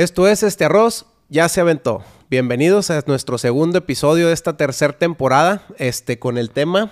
Esto 0.00 0.26
es 0.26 0.42
Este 0.42 0.64
Arroz 0.64 1.04
ya 1.28 1.46
se 1.50 1.60
aventó. 1.60 2.02
Bienvenidos 2.30 2.90
a 2.90 3.02
nuestro 3.06 3.36
segundo 3.36 3.76
episodio 3.76 4.28
de 4.28 4.32
esta 4.32 4.56
tercera 4.56 4.94
temporada, 4.94 5.62
este 5.76 6.18
con 6.18 6.38
el 6.38 6.48
tema 6.50 6.90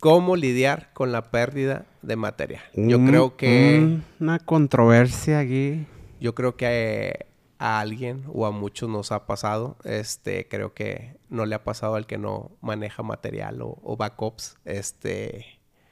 cómo 0.00 0.34
lidiar 0.36 0.90
con 0.94 1.12
la 1.12 1.30
pérdida 1.30 1.84
de 2.00 2.16
material. 2.16 2.62
Yo 2.72 2.96
Un- 2.96 3.06
creo 3.08 3.36
que 3.36 3.78
un- 3.78 4.04
una 4.20 4.38
controversia 4.38 5.40
aquí. 5.40 5.84
yo 6.18 6.34
creo 6.34 6.56
que 6.56 7.26
a 7.58 7.80
alguien 7.80 8.24
o 8.32 8.46
a 8.46 8.50
muchos 8.52 8.88
nos 8.88 9.12
ha 9.12 9.26
pasado. 9.26 9.76
Este, 9.84 10.48
creo 10.48 10.72
que 10.72 11.18
no 11.28 11.44
le 11.44 11.54
ha 11.56 11.62
pasado 11.62 11.96
al 11.96 12.06
que 12.06 12.16
no 12.16 12.52
maneja 12.62 13.02
material 13.02 13.60
o, 13.60 13.78
o 13.82 13.98
backups. 13.98 14.56
Este, 14.64 15.44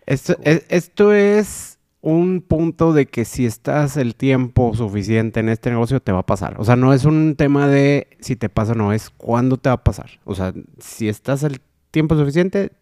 Esto, 0.06 0.34
es, 0.44 0.64
esto 0.70 1.12
es 1.12 1.76
un 2.02 2.40
punto 2.40 2.92
de 2.92 3.06
que 3.06 3.24
si 3.24 3.44
estás 3.44 3.96
el 3.96 4.14
tiempo 4.14 4.74
suficiente 4.74 5.40
en 5.40 5.48
este 5.48 5.70
negocio 5.70 6.00
te 6.00 6.12
va 6.12 6.20
a 6.20 6.26
pasar. 6.26 6.58
O 6.58 6.64
sea, 6.64 6.76
no 6.76 6.94
es 6.94 7.04
un 7.04 7.36
tema 7.36 7.68
de 7.68 8.08
si 8.20 8.36
te 8.36 8.48
pasa 8.48 8.72
o 8.72 8.74
no, 8.74 8.92
es 8.92 9.10
cuándo 9.10 9.58
te 9.58 9.68
va 9.68 9.74
a 9.74 9.84
pasar. 9.84 10.18
O 10.24 10.34
sea, 10.34 10.54
si 10.78 11.08
estás 11.08 11.42
el 11.42 11.60
tiempo 11.90 12.16
suficiente, 12.16 12.72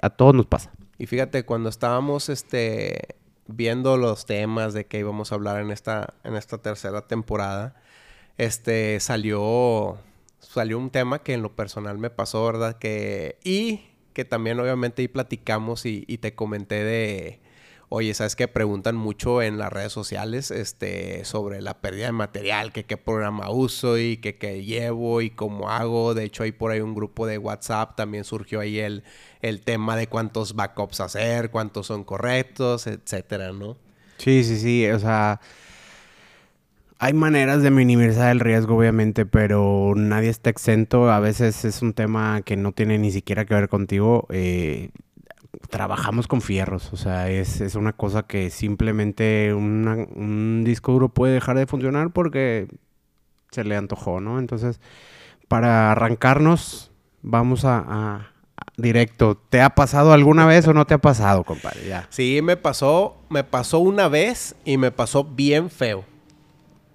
a 0.00 0.10
todos 0.10 0.34
nos 0.34 0.46
pasa. 0.46 0.72
Y 0.98 1.06
fíjate, 1.06 1.44
cuando 1.44 1.68
estábamos 1.68 2.28
este, 2.28 3.16
viendo 3.46 3.96
los 3.96 4.24
temas 4.24 4.72
de 4.72 4.86
que 4.86 4.98
íbamos 4.98 5.32
a 5.32 5.34
hablar 5.34 5.60
en 5.60 5.70
esta, 5.70 6.14
en 6.24 6.34
esta 6.34 6.58
tercera 6.58 7.06
temporada, 7.06 7.74
este, 8.38 8.98
salió, 9.00 9.98
salió 10.38 10.78
un 10.78 10.90
tema 10.90 11.18
que 11.18 11.34
en 11.34 11.42
lo 11.42 11.54
personal 11.54 11.98
me 11.98 12.10
pasó, 12.10 12.46
¿verdad? 12.46 12.78
Que, 12.78 13.38
y 13.44 13.90
que 14.14 14.24
también 14.24 14.58
obviamente 14.58 15.02
ahí 15.02 15.08
platicamos 15.08 15.84
y, 15.84 16.04
y 16.06 16.18
te 16.18 16.34
comenté 16.34 16.82
de, 16.84 17.40
oye, 17.88 18.14
¿sabes 18.14 18.36
qué? 18.36 18.48
Preguntan 18.48 18.96
mucho 18.96 19.42
en 19.42 19.58
las 19.58 19.72
redes 19.72 19.92
sociales 19.92 20.50
este, 20.50 21.24
sobre 21.24 21.62
la 21.62 21.80
pérdida 21.80 22.06
de 22.06 22.12
material, 22.12 22.72
qué 22.72 22.96
programa 22.96 23.50
uso 23.50 23.98
y 23.98 24.16
que 24.18 24.36
qué 24.36 24.64
llevo 24.64 25.20
y 25.20 25.30
cómo 25.30 25.70
hago. 25.70 26.14
De 26.14 26.24
hecho, 26.24 26.42
hay 26.42 26.52
por 26.52 26.70
ahí 26.70 26.80
un 26.80 26.94
grupo 26.94 27.26
de 27.26 27.38
WhatsApp, 27.38 27.96
también 27.96 28.24
surgió 28.24 28.60
ahí 28.60 28.78
el, 28.78 29.04
el 29.42 29.60
tema 29.60 29.96
de 29.96 30.08
cuántos 30.08 30.54
backups 30.54 31.00
hacer, 31.00 31.50
cuántos 31.50 31.86
son 31.86 32.04
correctos, 32.04 32.86
etcétera, 32.86 33.52
¿no? 33.52 33.76
Sí, 34.18 34.44
sí, 34.44 34.58
sí. 34.58 34.88
O 34.88 34.98
sea, 34.98 35.40
hay 36.98 37.12
maneras 37.12 37.62
de 37.62 37.70
minimizar 37.70 38.30
el 38.30 38.40
riesgo, 38.40 38.76
obviamente, 38.76 39.26
pero 39.26 39.92
nadie 39.96 40.30
está 40.30 40.50
exento. 40.50 41.10
A 41.10 41.20
veces 41.20 41.64
es 41.64 41.82
un 41.82 41.92
tema 41.92 42.42
que 42.42 42.56
no 42.56 42.72
tiene 42.72 42.98
ni 42.98 43.10
siquiera 43.10 43.44
que 43.44 43.54
ver 43.54 43.68
contigo. 43.68 44.26
Eh, 44.30 44.90
trabajamos 45.68 46.26
con 46.28 46.40
fierros, 46.40 46.92
o 46.92 46.96
sea, 46.96 47.30
es, 47.30 47.60
es 47.60 47.74
una 47.74 47.92
cosa 47.92 48.24
que 48.24 48.50
simplemente 48.50 49.52
una- 49.54 50.06
un 50.14 50.62
disco 50.64 50.92
duro 50.92 51.08
puede 51.08 51.34
dejar 51.34 51.56
de 51.56 51.66
funcionar 51.66 52.10
porque 52.10 52.68
se 53.50 53.64
le 53.64 53.76
antojó, 53.76 54.20
¿no? 54.20 54.38
Entonces, 54.38 54.80
para 55.48 55.92
arrancarnos, 55.92 56.90
vamos 57.22 57.64
a, 57.64 58.30
directo. 58.76 59.36
¿Te 59.36 59.60
ha 59.60 59.70
pasado 59.74 60.12
alguna 60.12 60.46
vez 60.46 60.66
o 60.68 60.74
no 60.74 60.86
te 60.86 60.94
ha 60.94 60.98
pasado, 60.98 61.44
compadre? 61.44 61.86
Ya. 61.88 62.06
Sí, 62.10 62.40
me 62.42 62.56
pasó, 62.56 63.16
me 63.28 63.44
pasó 63.44 63.78
una 63.78 64.08
vez 64.08 64.56
y 64.64 64.78
me 64.78 64.90
pasó 64.90 65.24
bien 65.24 65.70
feo. 65.70 66.04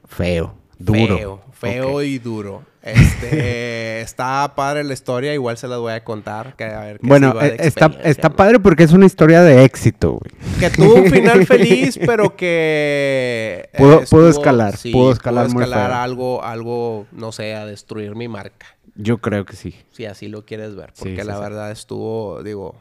Feo, 0.05 0.55
duro. 0.77 1.17
Feo, 1.17 1.43
feo 1.51 2.01
y 2.01 2.17
duro. 2.19 2.63
Este, 2.91 4.01
está 4.01 4.53
padre 4.55 4.83
la 4.83 4.93
historia, 4.93 5.33
igual 5.33 5.57
se 5.57 5.67
las 5.67 5.79
voy 5.79 5.93
a 5.93 6.03
contar. 6.03 6.55
Que, 6.55 6.65
a 6.65 6.81
ver 6.81 6.99
qué 6.99 7.07
Bueno, 7.07 7.33
de 7.33 7.47
eh, 7.47 7.57
está, 7.59 7.91
está 8.03 8.29
¿no? 8.29 8.35
padre 8.35 8.59
porque 8.59 8.83
es 8.83 8.91
una 8.91 9.05
historia 9.05 9.41
de 9.41 9.63
éxito, 9.63 10.13
güey. 10.13 10.31
Que 10.59 10.69
tuvo 10.69 10.95
un 10.95 11.09
final 11.09 11.45
feliz, 11.47 11.99
pero 12.05 12.35
que... 12.35 13.69
Pudo- 13.77 14.01
eh, 14.01 14.05
pudo 14.09 14.29
escalar, 14.29 14.75
pudo 14.91 15.11
escalar 15.11 15.91
algo, 15.91 16.43
algo, 16.43 17.07
no 17.11 17.31
sé, 17.31 17.55
a 17.55 17.65
destruir 17.65 18.15
mi 18.15 18.27
marca. 18.27 18.65
Yo 18.95 19.19
creo 19.19 19.45
que 19.45 19.55
sí. 19.55 19.75
Si 19.91 20.05
así 20.05 20.27
lo 20.27 20.45
quieres 20.45 20.75
ver. 20.75 20.91
Sí, 20.93 21.03
Porque 21.03 21.21
sí, 21.21 21.27
la 21.27 21.35
sí. 21.35 21.41
verdad 21.41 21.71
estuvo, 21.71 22.43
digo, 22.43 22.75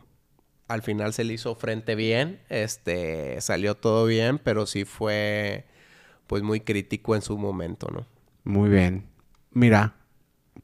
al 0.66 0.82
final 0.82 1.12
se 1.12 1.22
le 1.24 1.34
hizo 1.34 1.54
frente 1.54 1.94
bien. 1.94 2.40
Este, 2.48 3.40
salió 3.40 3.76
todo 3.76 4.04
bien, 4.04 4.38
pero 4.38 4.66
sí 4.66 4.84
fue, 4.84 5.64
pues, 6.26 6.42
muy 6.42 6.60
crítico 6.60 7.14
en 7.14 7.22
su 7.22 7.38
momento, 7.38 7.86
¿no? 7.92 8.04
Muy 8.44 8.68
bien. 8.68 9.04
Mira, 9.52 9.94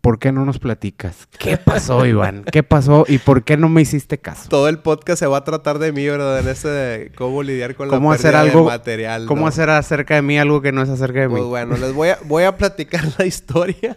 ¿por 0.00 0.19
qué 0.19 0.32
no 0.32 0.44
nos 0.44 0.59
platicas? 0.59 1.28
¿Qué 1.38 1.56
pasó, 1.56 2.05
Iván? 2.06 2.44
¿Qué 2.50 2.62
pasó 2.62 3.05
y 3.09 3.19
por 3.19 3.44
qué 3.44 3.56
no 3.56 3.69
me 3.69 3.82
hiciste 3.82 4.19
caso? 4.19 4.49
Todo 4.49 4.69
el 4.69 4.78
podcast 4.78 5.21
se 5.21 5.27
va 5.27 5.38
a 5.38 5.44
tratar 5.44 5.78
de 5.78 5.93
mí, 5.93 6.06
¿verdad? 6.06 6.38
En 6.41 6.49
ese 6.49 6.69
de 6.69 7.12
cómo 7.12 7.43
lidiar 7.43 7.75
con 7.75 7.88
¿Cómo 7.88 8.10
la 8.10 8.16
hacer 8.16 8.34
algo- 8.37 8.65
material. 8.65 9.27
¿Cómo 9.27 9.43
¿no? 9.43 9.47
hacer 9.49 9.71
acerca 9.71 10.15
de 10.15 10.22
mí 10.22 10.38
algo 10.38 10.60
que 10.62 10.72
no 10.72 10.82
es 10.82 10.88
acerca 10.88 11.21
de 11.21 11.28
mí? 11.28 11.34
Pues 11.34 11.44
bueno, 11.44 11.77
les 11.77 11.93
voy 11.93 12.09
a, 12.10 12.19
voy 12.25 12.44
a 12.44 12.56
platicar 12.56 13.05
la 13.19 13.27
historia. 13.27 13.97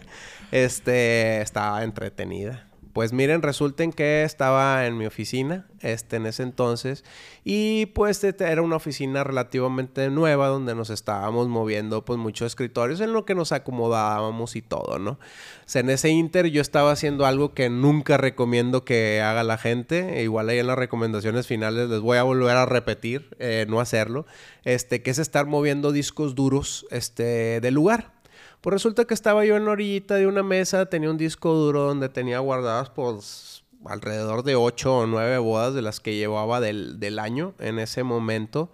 Este, 0.52 1.42
estaba 1.42 1.82
entretenida. 1.84 2.67
Pues 2.98 3.12
miren, 3.12 3.42
resulten 3.42 3.92
que 3.92 4.24
estaba 4.24 4.84
en 4.84 4.98
mi 4.98 5.06
oficina, 5.06 5.68
este, 5.82 6.16
en 6.16 6.26
ese 6.26 6.42
entonces, 6.42 7.04
y 7.44 7.86
pues 7.86 8.24
este, 8.24 8.50
era 8.50 8.60
una 8.60 8.74
oficina 8.74 9.22
relativamente 9.22 10.10
nueva 10.10 10.48
donde 10.48 10.74
nos 10.74 10.90
estábamos 10.90 11.46
moviendo 11.46 12.04
pues 12.04 12.18
muchos 12.18 12.46
escritorios 12.46 13.00
en 13.00 13.12
lo 13.12 13.24
que 13.24 13.36
nos 13.36 13.52
acomodábamos 13.52 14.56
y 14.56 14.62
todo, 14.62 14.98
¿no? 14.98 15.12
O 15.12 15.18
sea, 15.66 15.78
en 15.82 15.90
ese 15.90 16.08
inter 16.08 16.46
yo 16.46 16.60
estaba 16.60 16.90
haciendo 16.90 17.24
algo 17.24 17.54
que 17.54 17.70
nunca 17.70 18.16
recomiendo 18.16 18.84
que 18.84 19.22
haga 19.22 19.44
la 19.44 19.58
gente, 19.58 20.18
e 20.18 20.24
igual 20.24 20.48
ahí 20.48 20.58
en 20.58 20.66
las 20.66 20.76
recomendaciones 20.76 21.46
finales 21.46 21.88
les 21.88 22.00
voy 22.00 22.18
a 22.18 22.24
volver 22.24 22.56
a 22.56 22.66
repetir, 22.66 23.36
eh, 23.38 23.64
no 23.68 23.78
hacerlo, 23.78 24.26
este, 24.64 25.02
que 25.02 25.12
es 25.12 25.20
estar 25.20 25.46
moviendo 25.46 25.92
discos 25.92 26.34
duros, 26.34 26.84
este, 26.90 27.60
del 27.60 27.74
lugar. 27.74 28.17
Pues 28.60 28.72
resulta 28.72 29.04
que 29.04 29.14
estaba 29.14 29.44
yo 29.44 29.56
en 29.56 29.64
la 29.64 29.72
orillita 29.72 30.16
de 30.16 30.26
una 30.26 30.42
mesa, 30.42 30.86
tenía 30.86 31.10
un 31.10 31.16
disco 31.16 31.52
duro 31.54 31.82
donde 31.82 32.08
tenía 32.08 32.40
guardadas 32.40 32.90
pues 32.90 33.62
alrededor 33.84 34.42
de 34.42 34.56
ocho 34.56 34.98
o 34.98 35.06
nueve 35.06 35.38
bodas 35.38 35.74
de 35.74 35.82
las 35.82 36.00
que 36.00 36.16
llevaba 36.16 36.60
del, 36.60 36.98
del 36.98 37.18
año 37.18 37.54
en 37.60 37.78
ese 37.78 38.02
momento. 38.02 38.70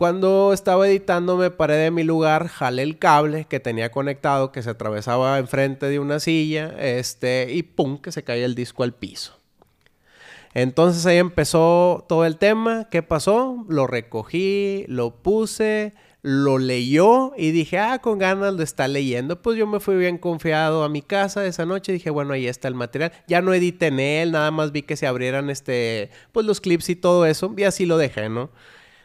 Cuando 0.00 0.54
estaba 0.54 0.88
editando 0.88 1.36
me 1.36 1.50
paré 1.50 1.74
de 1.74 1.90
mi 1.90 2.04
lugar, 2.04 2.48
jalé 2.48 2.82
el 2.82 2.98
cable 2.98 3.44
que 3.44 3.60
tenía 3.60 3.92
conectado, 3.92 4.50
que 4.50 4.62
se 4.62 4.70
atravesaba 4.70 5.38
enfrente 5.38 5.90
de 5.90 5.98
una 5.98 6.20
silla, 6.20 6.74
este, 6.78 7.48
y 7.52 7.62
pum, 7.62 7.98
que 7.98 8.10
se 8.10 8.24
caía 8.24 8.46
el 8.46 8.54
disco 8.54 8.82
al 8.82 8.94
piso. 8.94 9.38
Entonces 10.54 11.04
ahí 11.04 11.18
empezó 11.18 12.06
todo 12.08 12.24
el 12.24 12.38
tema. 12.38 12.88
¿Qué 12.90 13.02
pasó? 13.02 13.66
Lo 13.68 13.86
recogí, 13.86 14.86
lo 14.88 15.16
puse, 15.16 15.92
lo 16.22 16.58
leyó 16.58 17.32
y 17.36 17.50
dije, 17.50 17.78
ah, 17.78 17.98
con 18.00 18.18
ganas 18.18 18.54
lo 18.54 18.62
está 18.62 18.88
leyendo. 18.88 19.40
Pues 19.40 19.56
yo 19.56 19.66
me 19.66 19.80
fui 19.80 19.96
bien 19.96 20.18
confiado 20.18 20.84
a 20.84 20.88
mi 20.88 21.02
casa 21.02 21.44
esa 21.46 21.66
noche. 21.66 21.92
Dije, 21.92 22.10
bueno, 22.10 22.32
ahí 22.32 22.46
está 22.46 22.68
el 22.68 22.74
material. 22.74 23.12
Ya 23.26 23.40
no 23.42 23.54
edité 23.54 23.86
en 23.86 24.00
él, 24.00 24.32
nada 24.32 24.50
más 24.50 24.72
vi 24.72 24.82
que 24.82 24.96
se 24.96 25.06
abrieran 25.06 25.50
este, 25.50 26.10
pues 26.32 26.46
los 26.46 26.60
clips 26.60 26.90
y 26.90 26.96
todo 26.96 27.26
eso. 27.26 27.54
Y 27.56 27.64
así 27.64 27.86
lo 27.86 27.98
dejé, 27.98 28.28
¿no? 28.28 28.50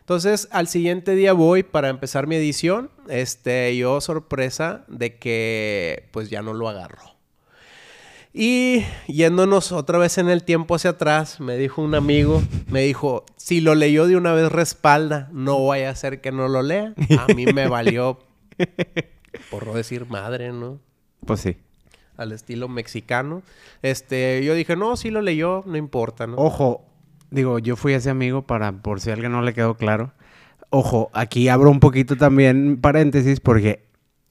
Entonces, 0.01 0.47
al 0.51 0.67
siguiente 0.67 1.15
día 1.15 1.33
voy 1.33 1.63
para 1.63 1.89
empezar 1.89 2.27
mi 2.27 2.35
edición. 2.35 2.91
Este, 3.09 3.75
yo 3.75 4.01
sorpresa 4.01 4.85
de 4.87 5.17
que 5.17 6.09
pues 6.11 6.29
ya 6.29 6.41
no 6.41 6.53
lo 6.53 6.69
agarró. 6.69 7.14
Y 8.38 8.84
yéndonos 9.07 9.72
otra 9.72 9.97
vez 9.97 10.18
en 10.18 10.28
el 10.28 10.44
tiempo 10.44 10.75
hacia 10.75 10.90
atrás, 10.90 11.40
me 11.40 11.56
dijo 11.56 11.81
un 11.81 11.96
amigo, 11.96 12.44
me 12.68 12.81
dijo, 12.81 13.23
si 13.38 13.62
lo 13.62 13.75
leyó 13.75 14.07
de 14.07 14.18
una 14.18 14.34
vez 14.34 14.51
respalda, 14.51 15.29
no 15.31 15.66
vaya 15.68 15.90
a 15.90 15.96
ser 15.96 16.19
que 16.19 16.34
no 16.34 16.50
lo 16.50 16.62
lea. 16.62 16.94
A 17.18 17.34
mí 17.34 17.46
me 17.46 17.68
valió, 17.69 18.19
por 19.50 19.66
no 19.66 19.73
decir 19.73 20.07
madre, 20.09 20.51
¿no? 20.51 20.81
Pues 21.25 21.40
sí. 21.40 21.56
Al 22.18 22.34
estilo 22.34 22.68
mexicano. 22.68 23.41
Este, 23.81 24.44
yo 24.44 24.53
dije, 24.53 24.75
no, 24.75 24.97
si 24.97 25.12
lo 25.12 25.22
leyó, 25.22 25.63
no 25.66 25.78
importa, 25.78 26.28
¿no? 26.28 26.35
Ojo, 26.35 26.84
digo, 27.31 27.59
yo 27.59 27.78
fui 27.78 27.94
ese 27.94 28.09
amigo 28.09 28.41
para, 28.41 28.73
por 28.73 29.00
si 29.00 29.11
a 29.11 29.14
alguien 29.14 29.31
no 29.31 29.43
le 29.43 29.53
quedó 29.53 29.76
claro. 29.76 30.11
Ojo, 30.72 31.09
aquí 31.14 31.47
abro 31.47 31.72
un 31.72 31.79
poquito 31.79 32.17
también 32.17 32.81
paréntesis 32.81 33.40
porque 33.40 33.85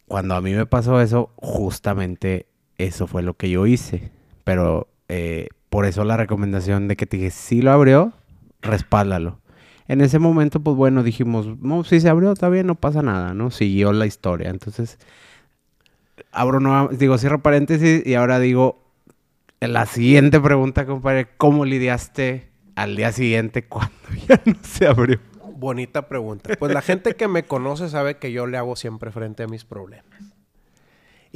cuando 0.07 0.35
a 0.35 0.43
mí 0.43 0.53
me 0.53 0.67
pasó 0.67 1.01
eso, 1.01 1.31
justamente 1.37 2.49
eso 2.79 3.07
fue 3.07 3.23
lo 3.23 3.35
que 3.35 3.51
yo 3.51 3.67
hice. 3.67 4.11
Pero 4.45 4.89
eh, 5.09 5.49
por 5.71 5.87
eso 5.87 6.05
la 6.05 6.17
recomendación 6.17 6.89
de 6.89 6.97
que 6.97 7.07
te 7.07 7.17
dije, 7.17 7.31
si 7.31 7.63
lo 7.63 7.73
abrió, 7.73 8.13
respáldalo. 8.63 9.41
En 9.87 10.01
ese 10.01 10.19
momento, 10.19 10.61
pues 10.61 10.77
bueno, 10.77 11.03
dijimos, 11.03 11.59
no, 11.61 11.85
si 11.85 12.01
se 12.01 12.09
abrió, 12.09 12.33
está 12.33 12.49
bien, 12.49 12.67
no 12.67 12.75
pasa 12.75 13.03
nada, 13.03 13.35
¿no? 13.35 13.51
Siguió 13.51 13.93
la 13.93 14.07
historia. 14.07 14.49
Entonces, 14.49 14.99
abro 16.33 16.89
digo, 16.93 17.19
cierro 17.19 17.43
paréntesis 17.43 18.07
y 18.07 18.15
ahora 18.15 18.39
digo, 18.39 18.83
la 19.61 19.87
siguiente 19.87 20.41
pregunta, 20.41 20.87
compadre, 20.87 21.29
¿cómo 21.37 21.65
lidiaste 21.65 22.49
al 22.77 22.97
día 22.97 23.13
siguiente 23.13 23.65
cuando 23.69 23.95
ya 24.29 24.41
no 24.45 24.57
se 24.63 24.87
abrió? 24.87 25.19
Bonita 25.57 26.09
pregunta. 26.09 26.51
Pues 26.59 26.73
la 26.73 26.83
gente 26.83 27.15
que 27.15 27.29
me 27.29 27.45
conoce 27.45 27.89
sabe 27.89 28.19
que 28.19 28.33
yo 28.33 28.47
le 28.47 28.59
hago 28.59 28.77
siempre 28.77 29.11
frente 29.11 29.45
a 29.45 29.47
mis 29.47 29.65
problemas. 29.65 30.34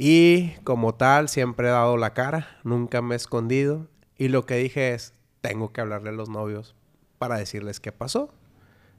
Y 0.01 0.51
como 0.63 0.95
tal, 0.95 1.27
siempre 1.27 1.67
he 1.67 1.71
dado 1.71 1.97
la 1.97 2.13
cara, 2.13 2.57
nunca 2.63 3.01
me 3.01 3.15
he 3.15 3.17
escondido. 3.17 3.89
Y 4.15 4.29
lo 4.29 4.45
que 4.45 4.55
dije 4.55 4.93
es, 4.93 5.13
tengo 5.41 5.73
que 5.73 5.81
hablarle 5.81 6.11
a 6.11 6.13
los 6.13 6.29
novios 6.29 6.73
para 7.17 7.37
decirles 7.37 7.81
qué 7.81 7.91
pasó. 7.91 8.33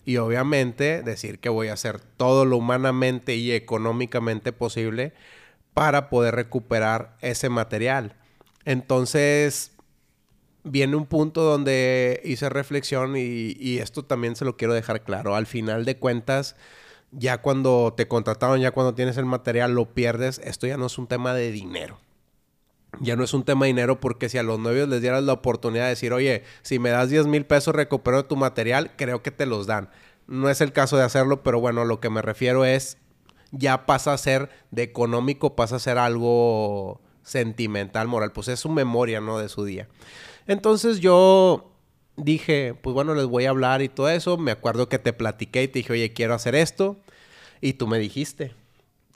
Y 0.05 0.19
obviamente 0.19 1.01
decir 1.01 1.39
que 1.39 1.49
voy 1.49 1.69
a 1.69 1.73
hacer 1.73 2.01
todo 2.01 2.45
lo 2.45 2.59
humanamente 2.59 3.35
y 3.35 3.51
económicamente 3.53 4.53
posible 4.53 5.15
para 5.73 6.11
poder 6.11 6.35
recuperar 6.35 7.17
ese 7.23 7.49
material. 7.49 8.15
Entonces, 8.67 9.73
viene 10.65 10.97
un 10.97 11.07
punto 11.07 11.41
donde 11.41 12.21
hice 12.27 12.51
reflexión 12.51 13.15
y, 13.17 13.79
esto 13.79 14.05
también 14.05 14.37
se 14.37 14.45
lo 14.45 14.59
quiero 14.59 14.75
dejar 14.75 15.03
claro. 15.03 15.35
Al 15.35 15.47
final 15.47 15.87
de 15.87 15.97
cuentas, 15.97 16.57
ya 17.13 17.39
cuando 17.39 17.95
te 17.97 18.09
contrataron, 18.09 18.61
ya 18.61 18.71
cuando 18.71 18.95
tienes 18.95 19.17
el 19.17 19.27
material, 19.27 19.75
lo 19.75 19.95
pierdes. 19.95 20.41
Esto 20.45 20.67
ya 20.67 20.77
no 20.77 20.87
es 20.87 20.99
un 20.99 21.07
tema 21.07 21.35
de 21.35 21.51
dinero. 21.51 21.99
Ya 23.01 23.17
no 23.17 23.25
es 23.25 23.35
un 23.35 23.45
tema 23.45 23.67
de 23.67 23.69
dinero 23.69 24.01
porque 24.01 24.29
si 24.29 24.39
a 24.39 24.43
los 24.43 24.59
novios 24.59 24.89
les 24.89 25.01
dieras 25.01 25.23
la 25.23 25.33
oportunidad 25.33 25.85
de 25.85 25.91
decir, 25.91 26.13
oye, 26.13 26.43
si 26.63 26.79
me 26.79 26.91
das 26.91 27.09
10 27.09 27.27
mil 27.27 27.47
pesos 27.47 27.75
recupero 27.75 28.25
tu 28.25 28.37
material, 28.37 28.93
creo 28.97 29.23
que 29.23 29.31
te 29.31 29.47
los 29.47 29.67
dan. 29.67 29.91
No 30.27 30.49
es 30.49 30.61
el 30.61 30.73
caso 30.73 30.97
de 30.97 31.05
hacerlo, 31.05 31.43
pero 31.43 31.61
bueno, 31.61 31.85
lo 31.85 32.01
que 32.01 32.11
me 32.11 32.23
refiero 32.23 32.65
es, 32.65 32.99
ya 33.53 33.87
pasa 33.87 34.13
a 34.13 34.19
ser 34.19 34.51
de 34.71 34.83
económico, 34.83 35.57
pasa 35.57 35.77
a 35.77 35.81
ser 35.81 35.99
algo 35.99 37.01
sentimental, 37.23 38.09
moral. 38.09 38.33
Pues 38.33 38.49
es 38.49 38.61
su 38.61 38.69
memoria, 38.69 39.21
¿no? 39.21 39.39
De 39.39 39.49
su 39.49 39.65
día. 39.65 39.89
Entonces 40.47 41.01
yo 41.01 41.70
dije, 42.17 42.75
pues 42.81 42.95
bueno, 42.95 43.15
les 43.15 43.27
voy 43.27 43.47
a 43.47 43.51
hablar 43.51 43.83
y 43.83 43.89
todo 43.89 44.09
eso. 44.09 44.37
Me 44.37 44.51
acuerdo 44.51 44.89
que 44.89 44.99
te 44.99 45.13
platiqué 45.13 45.63
y 45.63 45.69
te 45.69 45.81
dije, 45.81 45.93
oye, 45.93 46.13
quiero 46.13 46.35
hacer 46.35 46.55
esto. 46.55 46.99
Y 47.61 47.75
tú 47.75 47.87
me 47.87 47.99
dijiste. 47.99 48.53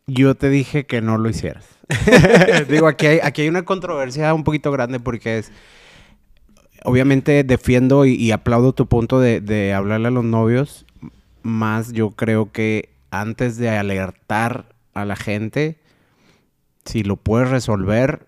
Yo 0.07 0.35
te 0.35 0.51
dije 0.51 0.85
que 0.85 1.01
no 1.01 1.19
lo 1.19 1.31
hicieras. 1.31 1.67
Digo, 2.69 2.87
aquí 2.87 3.07
hay, 3.07 3.21
aquí 3.23 3.43
hay 3.43 3.49
una 3.49 3.65
controversia 3.65 4.35
un 4.35 4.45
poquito 4.45 4.71
grande 4.73 5.01
porque 5.01 5.39
es... 5.39 5.53
Obviamente 6.87 7.45
defiendo 7.45 8.05
y, 8.05 8.31
aplaudo 8.31 8.75
tu 8.75 8.87
punto 8.87 9.19
de, 9.19 9.41
de 9.41 9.73
hablarle 9.73 10.09
a 10.09 10.11
los 10.11 10.25
novios. 10.25 10.85
Más 11.43 11.93
yo 11.93 12.11
creo 12.11 12.53
que 12.53 12.91
antes 13.11 13.57
de 13.57 13.71
alertar 13.71 14.67
a 14.93 15.07
la 15.07 15.17
gente, 15.17 15.79
si 16.85 17.03
lo 17.03 17.17
puedes 17.17 17.49
resolver, 17.49 18.27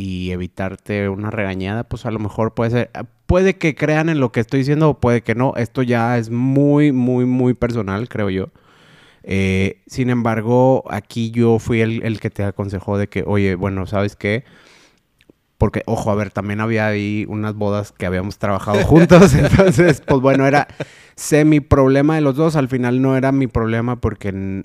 y 0.00 0.30
evitarte 0.30 1.10
una 1.10 1.30
regañada, 1.30 1.84
pues 1.84 2.06
a 2.06 2.10
lo 2.10 2.18
mejor 2.18 2.54
puede 2.54 2.70
ser, 2.70 2.90
puede 3.26 3.58
que 3.58 3.74
crean 3.74 4.08
en 4.08 4.18
lo 4.18 4.32
que 4.32 4.40
estoy 4.40 4.60
diciendo 4.60 4.88
o 4.88 4.98
puede 4.98 5.20
que 5.20 5.34
no. 5.34 5.52
Esto 5.56 5.82
ya 5.82 6.16
es 6.16 6.30
muy, 6.30 6.90
muy, 6.90 7.26
muy 7.26 7.52
personal, 7.52 8.08
creo 8.08 8.30
yo. 8.30 8.48
Eh, 9.24 9.82
sin 9.86 10.08
embargo, 10.08 10.84
aquí 10.88 11.30
yo 11.32 11.58
fui 11.58 11.82
el, 11.82 12.18
que 12.18 12.30
te 12.30 12.44
aconsejó 12.44 12.96
de 12.96 13.08
que, 13.10 13.24
oye, 13.26 13.56
bueno, 13.56 13.86
¿sabes 13.86 14.16
qué? 14.16 14.44
Porque, 15.58 15.82
ojo, 15.84 16.10
a 16.10 16.14
ver, 16.14 16.30
también 16.30 16.62
había 16.62 16.86
ahí 16.86 17.26
unas 17.28 17.54
bodas 17.54 17.92
que 17.92 18.06
habíamos 18.06 18.38
trabajado 18.38 18.78
juntos. 18.86 19.34
entonces, 19.34 20.00
pues 20.00 20.22
bueno, 20.22 20.46
era 20.46 20.66
semi 21.14 21.60
problema 21.60 22.14
de 22.14 22.22
los 22.22 22.36
dos. 22.36 22.56
Al 22.56 22.68
final 22.68 23.02
no 23.02 23.18
era 23.18 23.32
mi 23.32 23.48
problema 23.48 24.00
porque 24.00 24.64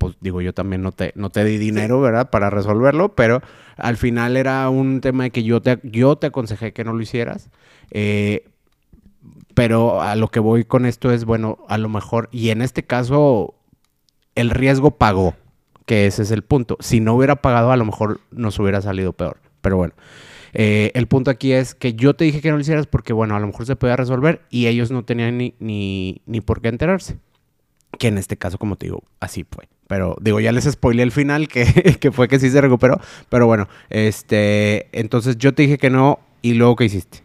pues 0.00 0.16
digo, 0.20 0.40
yo 0.40 0.54
también 0.54 0.80
no 0.80 0.92
te, 0.92 1.12
no 1.14 1.28
te 1.28 1.44
di 1.44 1.58
dinero, 1.58 2.00
¿verdad? 2.00 2.30
Para 2.30 2.48
resolverlo, 2.48 3.14
pero 3.14 3.42
al 3.76 3.98
final 3.98 4.38
era 4.38 4.66
un 4.70 5.02
tema 5.02 5.24
de 5.24 5.30
que 5.30 5.42
yo 5.42 5.60
te, 5.60 5.78
yo 5.82 6.16
te 6.16 6.28
aconsejé 6.28 6.72
que 6.72 6.84
no 6.84 6.94
lo 6.94 7.02
hicieras. 7.02 7.50
Eh, 7.90 8.48
pero 9.52 10.00
a 10.00 10.16
lo 10.16 10.28
que 10.28 10.40
voy 10.40 10.64
con 10.64 10.86
esto 10.86 11.12
es, 11.12 11.26
bueno, 11.26 11.58
a 11.68 11.76
lo 11.76 11.90
mejor, 11.90 12.30
y 12.32 12.48
en 12.48 12.62
este 12.62 12.82
caso, 12.82 13.54
el 14.36 14.48
riesgo 14.48 14.92
pagó, 14.92 15.34
que 15.84 16.06
ese 16.06 16.22
es 16.22 16.30
el 16.30 16.40
punto. 16.40 16.78
Si 16.80 17.00
no 17.00 17.12
hubiera 17.12 17.36
pagado, 17.36 17.70
a 17.70 17.76
lo 17.76 17.84
mejor 17.84 18.20
nos 18.30 18.58
hubiera 18.58 18.80
salido 18.80 19.12
peor. 19.12 19.36
Pero 19.60 19.76
bueno, 19.76 19.92
eh, 20.54 20.92
el 20.94 21.08
punto 21.08 21.30
aquí 21.30 21.52
es 21.52 21.74
que 21.74 21.92
yo 21.92 22.14
te 22.14 22.24
dije 22.24 22.40
que 22.40 22.48
no 22.48 22.54
lo 22.54 22.62
hicieras 22.62 22.86
porque, 22.86 23.12
bueno, 23.12 23.36
a 23.36 23.40
lo 23.40 23.48
mejor 23.48 23.66
se 23.66 23.76
podía 23.76 23.96
resolver 23.96 24.40
y 24.48 24.66
ellos 24.66 24.90
no 24.90 25.04
tenían 25.04 25.36
ni, 25.36 25.54
ni, 25.58 26.22
ni 26.24 26.40
por 26.40 26.62
qué 26.62 26.68
enterarse. 26.68 27.18
Que 27.98 28.08
en 28.08 28.16
este 28.16 28.38
caso, 28.38 28.56
como 28.56 28.76
te 28.76 28.86
digo, 28.86 29.02
así 29.20 29.44
fue. 29.44 29.68
Pero 29.90 30.16
digo, 30.20 30.38
ya 30.38 30.52
les 30.52 30.70
spoilé 30.70 31.02
el 31.02 31.10
final, 31.10 31.48
que, 31.48 31.64
que, 32.00 32.12
fue 32.12 32.28
que 32.28 32.38
sí 32.38 32.48
se 32.48 32.60
recuperó. 32.60 33.00
Pero 33.28 33.48
bueno, 33.48 33.68
este, 33.88 34.86
entonces 34.92 35.36
yo 35.36 35.52
te 35.52 35.62
dije 35.62 35.78
que 35.78 35.90
no 35.90 36.20
y 36.42 36.54
luego 36.54 36.76
¿qué 36.76 36.84
hiciste? 36.84 37.24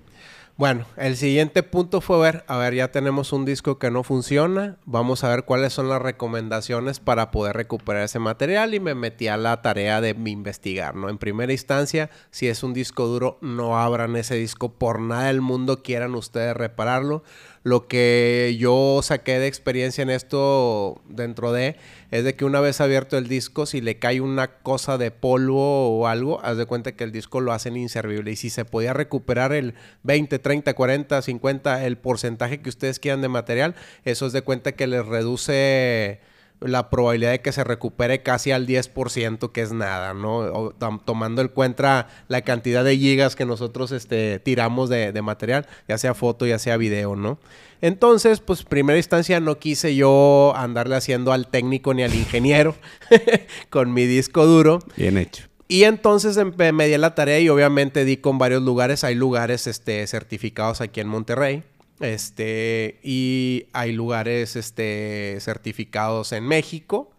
Bueno, 0.58 0.86
el 0.98 1.16
siguiente 1.16 1.62
punto 1.62 2.02
fue 2.02 2.18
ver, 2.18 2.44
a 2.48 2.58
ver, 2.58 2.74
ya 2.74 2.90
tenemos 2.90 3.34
un 3.34 3.44
disco 3.46 3.78
que 3.78 3.92
no 3.92 4.04
funciona, 4.04 4.78
vamos 4.86 5.24
a 5.24 5.30
ver 5.30 5.44
cuáles 5.44 5.74
son 5.74 5.90
las 5.90 6.02
recomendaciones 6.02 7.00
para 7.02 7.30
poder 7.30 7.56
recuperar 7.58 8.04
ese 8.04 8.20
material 8.20 8.74
y 8.74 8.80
me 8.80 8.96
metí 8.96 9.28
a 9.28 9.36
la 9.36 9.62
tarea 9.62 10.02
de 10.02 10.16
investigar, 10.26 10.96
¿no? 10.96 11.10
En 11.10 11.18
primera 11.18 11.52
instancia, 11.52 12.10
si 12.32 12.48
es 12.48 12.64
un 12.64 12.74
disco 12.74 13.06
duro, 13.06 13.38
no 13.42 13.78
abran 13.78 14.16
ese 14.16 14.36
disco 14.36 14.72
por 14.72 15.02
nada 15.02 15.26
del 15.26 15.42
mundo, 15.42 15.84
quieran 15.84 16.16
ustedes 16.16 16.56
repararlo. 16.56 17.24
Lo 17.66 17.88
que 17.88 18.56
yo 18.60 19.00
saqué 19.02 19.40
de 19.40 19.48
experiencia 19.48 20.04
en 20.04 20.12
esto 20.12 21.02
dentro 21.10 21.52
de 21.52 21.78
es 22.12 22.24
de 22.24 22.36
que 22.36 22.46
una 22.46 22.60
vez 22.60 22.80
abierto 22.80 23.18
el 23.18 23.28
disco, 23.28 23.66
si 23.66 23.82
le 23.82 23.98
cae 23.98 24.22
una 24.22 24.60
cosa 24.60 25.00
de 25.00 25.10
polvo 25.10 25.98
o 25.98 26.06
algo, 26.06 26.40
haz 26.46 26.58
de 26.58 26.68
cuenta 26.68 26.92
que 26.92 27.04
el 27.04 27.12
disco 27.12 27.42
lo 27.42 27.54
hacen 27.54 27.76
inservible. 27.76 28.30
Y 28.32 28.36
si 28.36 28.52
se 28.52 28.66
podía 28.66 28.94
recuperar 28.94 29.52
el 29.52 29.74
20, 30.04 30.38
30, 30.38 30.76
40, 30.76 31.20
50, 31.24 31.88
el 31.88 31.98
porcentaje 31.98 32.62
que 32.62 32.70
ustedes 32.70 33.00
quieran 33.00 33.24
de 33.24 33.30
material, 33.30 33.74
eso 34.04 34.28
es 34.28 34.34
de 34.34 34.44
cuenta 34.44 34.74
que 34.74 34.86
les 34.86 35.04
reduce 35.04 36.20
la 36.62 36.90
probabilidad 36.90 37.31
de 37.31 37.42
que 37.42 37.52
se 37.52 37.63
recupere 37.63 38.24
casi 38.24 38.52
al 38.52 38.66
10%, 38.66 39.52
que 39.52 39.62
es 39.62 39.72
nada, 39.72 40.13
¿no? 40.13 40.74
tomando 41.06 41.42
en 41.42 41.50
cuenta 41.50 42.07
la 42.28 42.42
cantidad 42.42 42.84
de 42.84 42.98
gigas 42.98 43.36
que 43.36 43.46
nosotros 43.46 43.92
este, 43.92 44.40
tiramos 44.40 44.90
de, 44.90 45.12
de, 45.12 45.22
material, 45.22 45.68
ya 45.88 45.98
sea 45.98 46.13
foto, 46.13 46.46
ya 46.46 46.60
sea 46.60 46.78
video, 46.78 47.16
¿no? 47.16 47.38
Entonces, 47.81 48.40
pues, 48.40 48.63
primera 48.63 48.98
instancia 48.98 49.40
no 49.40 49.60
quise 49.60 49.96
yo 49.96 50.54
andarle 50.56 50.96
haciendo 50.96 51.34
al 51.34 51.48
técnico 51.48 51.94
ni 51.94 52.04
al 52.04 52.16
ingeniero 52.16 52.75
con 53.69 53.94
mi 53.94 54.06
disco 54.06 54.46
duro. 54.46 54.80
Bien 54.96 55.18
hecho. 55.18 55.44
Y 55.68 55.84
entonces 55.84 56.38
me 56.58 56.88
di 56.88 56.98
la 56.98 57.16
tarea 57.16 57.40
y 57.40 57.50
obviamente 57.50 58.06
di 58.06 58.18
con 58.18 58.38
varios 58.38 58.62
lugares. 58.62 59.04
Hay 59.04 59.16
lugares 59.16 59.66
este, 59.68 60.06
certificados 60.06 60.80
aquí 60.80 61.00
en 61.00 61.08
Monterrey. 61.08 61.63
Este, 62.00 63.00
y 63.04 63.68
hay 63.74 63.94
lugares 63.94 64.56
este, 64.56 65.38
certificados 65.40 66.32
en 66.32 66.46
México. 66.46 67.12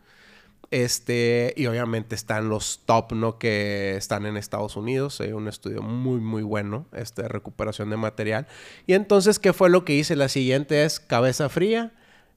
Este, 0.71 1.55
y 1.57 1.67
obviamente 1.67 2.15
están 2.15 2.49
los 2.49 2.83
top, 2.85 3.13
¿no? 3.13 3.39
Que 3.39 3.97
están 3.97 4.27
en 4.27 4.37
Estados 4.37 4.77
Unidos. 4.77 5.21
Hay 5.21 5.33
un 5.33 5.49
estudio 5.49 5.83
muy, 5.83 6.21
muy 6.21 6.43
bueno, 6.43 6.87
este, 6.93 7.23
de 7.23 7.29
recuperación 7.29 7.91
de 7.91 7.97
material. 7.97 8.47
Y 8.87 8.95
entonces, 8.95 9.39
¿qué 9.39 9.53
fue 9.53 9.71
lo 9.71 9.85
que 9.85 9.95
hice? 9.95 10.17
La 10.17 10.29
siguiente 10.29 10.85
es 10.85 11.01
cabeza 11.01 11.49
fría. 11.49 11.93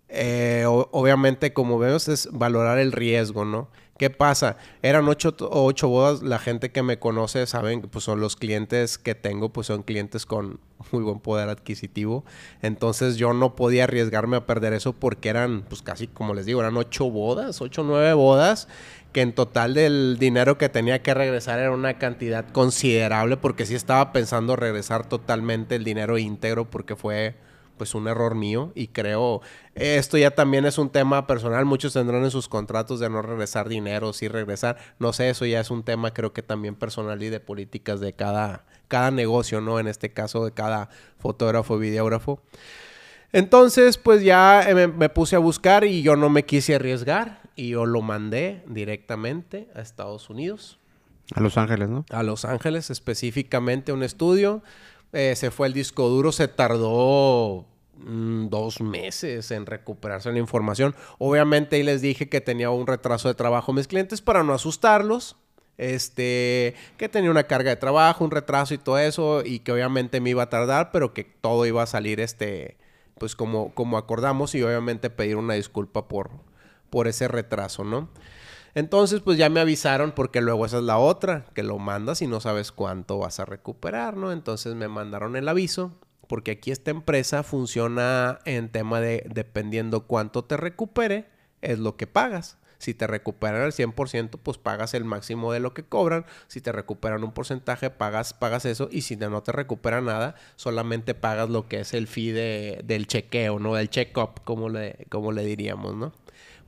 Eh, 0.09 0.65
obviamente, 0.67 1.53
como 1.53 1.79
vemos, 1.79 2.07
es 2.07 2.29
valorar 2.31 2.79
el 2.79 2.91
riesgo, 2.91 3.45
¿no? 3.45 3.69
¿Qué 3.99 4.09
pasa? 4.09 4.55
Eran 4.81 5.09
ocho, 5.09 5.35
ocho 5.51 5.89
bodas. 5.89 6.23
La 6.23 6.39
gente 6.39 6.71
que 6.71 6.81
me 6.83 6.99
conoce 6.99 7.45
saben 7.45 7.81
que 7.81 7.89
pues, 7.89 8.05
son 8.05 8.21
los 8.21 8.37
clientes 8.37 8.97
que 8.97 9.13
tengo, 9.13 9.49
pues 9.49 9.67
son 9.67 9.83
clientes 9.83 10.25
con 10.25 10.61
muy 10.93 11.03
buen 11.03 11.19
poder 11.19 11.49
adquisitivo. 11.49 12.23
Entonces 12.61 13.17
yo 13.17 13.33
no 13.33 13.57
podía 13.57 13.83
arriesgarme 13.83 14.37
a 14.37 14.45
perder 14.45 14.71
eso 14.71 14.93
porque 14.93 15.27
eran, 15.27 15.63
pues 15.67 15.81
casi 15.81 16.07
como 16.07 16.33
les 16.33 16.45
digo, 16.45 16.61
eran 16.61 16.77
ocho 16.77 17.11
bodas, 17.11 17.59
ocho 17.59 17.81
o 17.81 17.83
nueve 17.83 18.13
bodas, 18.13 18.69
que 19.11 19.19
en 19.19 19.33
total 19.33 19.73
del 19.73 20.15
dinero 20.17 20.57
que 20.57 20.69
tenía 20.69 21.01
que 21.01 21.13
regresar 21.13 21.59
era 21.59 21.71
una 21.71 21.97
cantidad 21.97 22.49
considerable 22.53 23.35
porque 23.35 23.65
sí 23.65 23.75
estaba 23.75 24.13
pensando 24.13 24.55
regresar 24.55 25.09
totalmente 25.09 25.75
el 25.75 25.83
dinero 25.83 26.17
íntegro 26.17 26.63
porque 26.69 26.95
fue 26.95 27.35
pues 27.79 27.95
un 27.95 28.07
error 28.07 28.35
mío 28.35 28.71
y 28.75 28.89
creo 28.89 29.41
esto 29.73 30.19
ya 30.19 30.31
también 30.31 30.67
es 30.67 30.77
un 30.77 30.91
tema 30.91 31.25
personal 31.25 31.65
muchos 31.65 31.93
tendrán 31.93 32.23
en 32.23 32.29
sus 32.29 32.47
contratos 32.47 32.99
de 32.99 33.09
no 33.09 33.23
regresar 33.23 33.67
dinero 33.67 34.13
sí 34.13 34.27
regresar 34.27 34.77
no 34.99 35.13
sé 35.13 35.31
eso 35.31 35.47
ya 35.47 35.59
es 35.59 35.71
un 35.71 35.81
tema 35.81 36.13
creo 36.13 36.31
que 36.31 36.43
también 36.43 36.75
personal 36.75 37.23
y 37.23 37.29
de 37.29 37.39
políticas 37.39 37.99
de 37.99 38.13
cada 38.13 38.65
cada 38.89 39.11
negocio 39.11 39.61
no 39.61 39.79
en 39.79 39.87
este 39.87 40.11
caso 40.11 40.43
de 40.43 40.51
cada 40.51 40.89
fotógrafo 41.19 41.77
y 41.77 41.79
videógrafo. 41.79 42.41
Entonces 43.31 43.97
pues 43.97 44.21
ya 44.23 44.67
eh, 44.67 44.75
me, 44.75 44.87
me 44.87 45.07
puse 45.07 45.37
a 45.37 45.39
buscar 45.39 45.85
y 45.85 46.01
yo 46.01 46.17
no 46.17 46.29
me 46.29 46.43
quise 46.43 46.75
arriesgar 46.75 47.41
y 47.55 47.69
yo 47.69 47.85
lo 47.85 48.01
mandé 48.01 48.63
directamente 48.67 49.69
a 49.75 49.81
Estados 49.81 50.29
Unidos. 50.29 50.79
A 51.35 51.41
Los 51.41 51.57
Ángeles 51.57 51.89
no 51.89 52.05
a 52.09 52.23
Los 52.23 52.43
Ángeles 52.43 52.89
específicamente 52.89 53.93
un 53.93 54.03
estudio 54.03 54.63
eh, 55.13 55.35
se 55.35 55.51
fue 55.51 55.67
el 55.67 55.73
disco 55.73 56.07
duro, 56.07 56.31
se 56.31 56.47
tardó 56.47 57.65
mm, 57.97 58.47
dos 58.47 58.81
meses 58.81 59.51
en 59.51 59.65
recuperarse 59.65 60.31
la 60.31 60.39
información. 60.39 60.95
Obviamente 61.17 61.77
ahí 61.77 61.83
les 61.83 62.01
dije 62.01 62.29
que 62.29 62.41
tenía 62.41 62.69
un 62.69 62.87
retraso 62.87 63.27
de 63.27 63.33
trabajo 63.33 63.73
mis 63.73 63.87
clientes 63.87 64.21
para 64.21 64.43
no 64.43 64.53
asustarlos. 64.53 65.35
Este, 65.77 66.75
que 66.97 67.07
tenía 67.07 67.31
una 67.31 67.45
carga 67.45 67.69
de 67.69 67.77
trabajo, 67.77 68.25
un 68.25 68.31
retraso 68.31 68.73
y 68.73 68.77
todo 68.77 68.97
eso, 68.97 69.43
y 69.45 69.59
que 69.59 69.71
obviamente 69.71 70.19
me 70.19 70.31
iba 70.31 70.43
a 70.43 70.49
tardar, 70.49 70.91
pero 70.91 71.13
que 71.13 71.23
todo 71.23 71.65
iba 71.65 71.81
a 71.81 71.85
salir, 71.85 72.19
este, 72.19 72.75
pues 73.17 73.33
como, 73.33 73.73
como 73.73 73.97
acordamos, 73.97 74.55
y 74.55 74.61
obviamente 74.61 75.09
pedir 75.09 75.37
una 75.37 75.53
disculpa 75.53 76.09
por, 76.09 76.31
por 76.89 77.07
ese 77.07 77.29
retraso, 77.29 77.85
¿no? 77.85 78.09
Entonces, 78.75 79.21
pues 79.21 79.37
ya 79.37 79.49
me 79.49 79.59
avisaron 79.59 80.11
porque 80.11 80.41
luego 80.41 80.65
esa 80.65 80.77
es 80.77 80.83
la 80.83 80.97
otra, 80.97 81.45
que 81.53 81.63
lo 81.63 81.77
mandas 81.79 82.21
y 82.21 82.27
no 82.27 82.39
sabes 82.39 82.71
cuánto 82.71 83.17
vas 83.17 83.39
a 83.39 83.45
recuperar, 83.45 84.17
¿no? 84.17 84.31
Entonces 84.31 84.75
me 84.75 84.87
mandaron 84.87 85.35
el 85.35 85.47
aviso 85.47 85.91
porque 86.29 86.51
aquí 86.51 86.69
esta 86.69 86.91
empresa 86.91 87.41
funciona 87.41 88.37
en 88.45 88.69
tema 88.69 89.01
de 89.01 89.25
dependiendo 89.33 90.05
cuánto 90.05 90.43
te 90.43 90.57
recupere, 90.57 91.25
es 91.61 91.79
lo 91.79 91.97
que 91.97 92.05
pagas. 92.05 92.59
Si 92.77 92.93
te 92.93 93.07
recuperan 93.07 93.63
el 93.63 93.73
100%, 93.73 94.39
pues 94.41 94.57
pagas 94.57 94.93
el 94.93 95.05
máximo 95.05 95.51
de 95.51 95.59
lo 95.59 95.73
que 95.73 95.83
cobran. 95.83 96.25
Si 96.47 96.61
te 96.61 96.71
recuperan 96.71 97.23
un 97.23 97.33
porcentaje, 97.33 97.89
pagas, 97.89 98.33
pagas 98.33 98.63
eso. 98.65 98.89
Y 98.91 99.01
si 99.01 99.17
no 99.17 99.43
te 99.43 99.51
recupera 99.51 100.01
nada, 100.01 100.35
solamente 100.55 101.13
pagas 101.13 101.49
lo 101.49 101.67
que 101.67 101.81
es 101.81 101.93
el 101.93 102.07
fee 102.07 102.31
de, 102.31 102.81
del 102.85 103.07
chequeo, 103.07 103.59
¿no? 103.59 103.73
Del 103.73 103.89
check-up, 103.89 104.41
como 104.45 104.69
le, 104.69 105.07
como 105.09 105.31
le 105.33 105.43
diríamos, 105.43 105.95
¿no? 105.95 106.13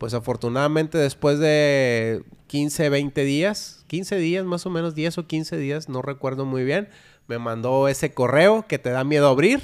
Pues 0.01 0.13
afortunadamente 0.15 0.97
después 0.97 1.37
de 1.37 2.23
15, 2.47 2.89
20 2.89 3.23
días, 3.23 3.85
15 3.85 4.15
días 4.15 4.43
más 4.43 4.65
o 4.65 4.71
menos, 4.71 4.95
10 4.95 5.19
o 5.19 5.27
15 5.27 5.57
días, 5.57 5.89
no 5.89 6.01
recuerdo 6.01 6.43
muy 6.43 6.63
bien, 6.63 6.89
me 7.27 7.37
mandó 7.37 7.87
ese 7.87 8.11
correo 8.11 8.65
que 8.67 8.79
te 8.79 8.89
da 8.89 9.03
miedo 9.03 9.27
abrir, 9.27 9.61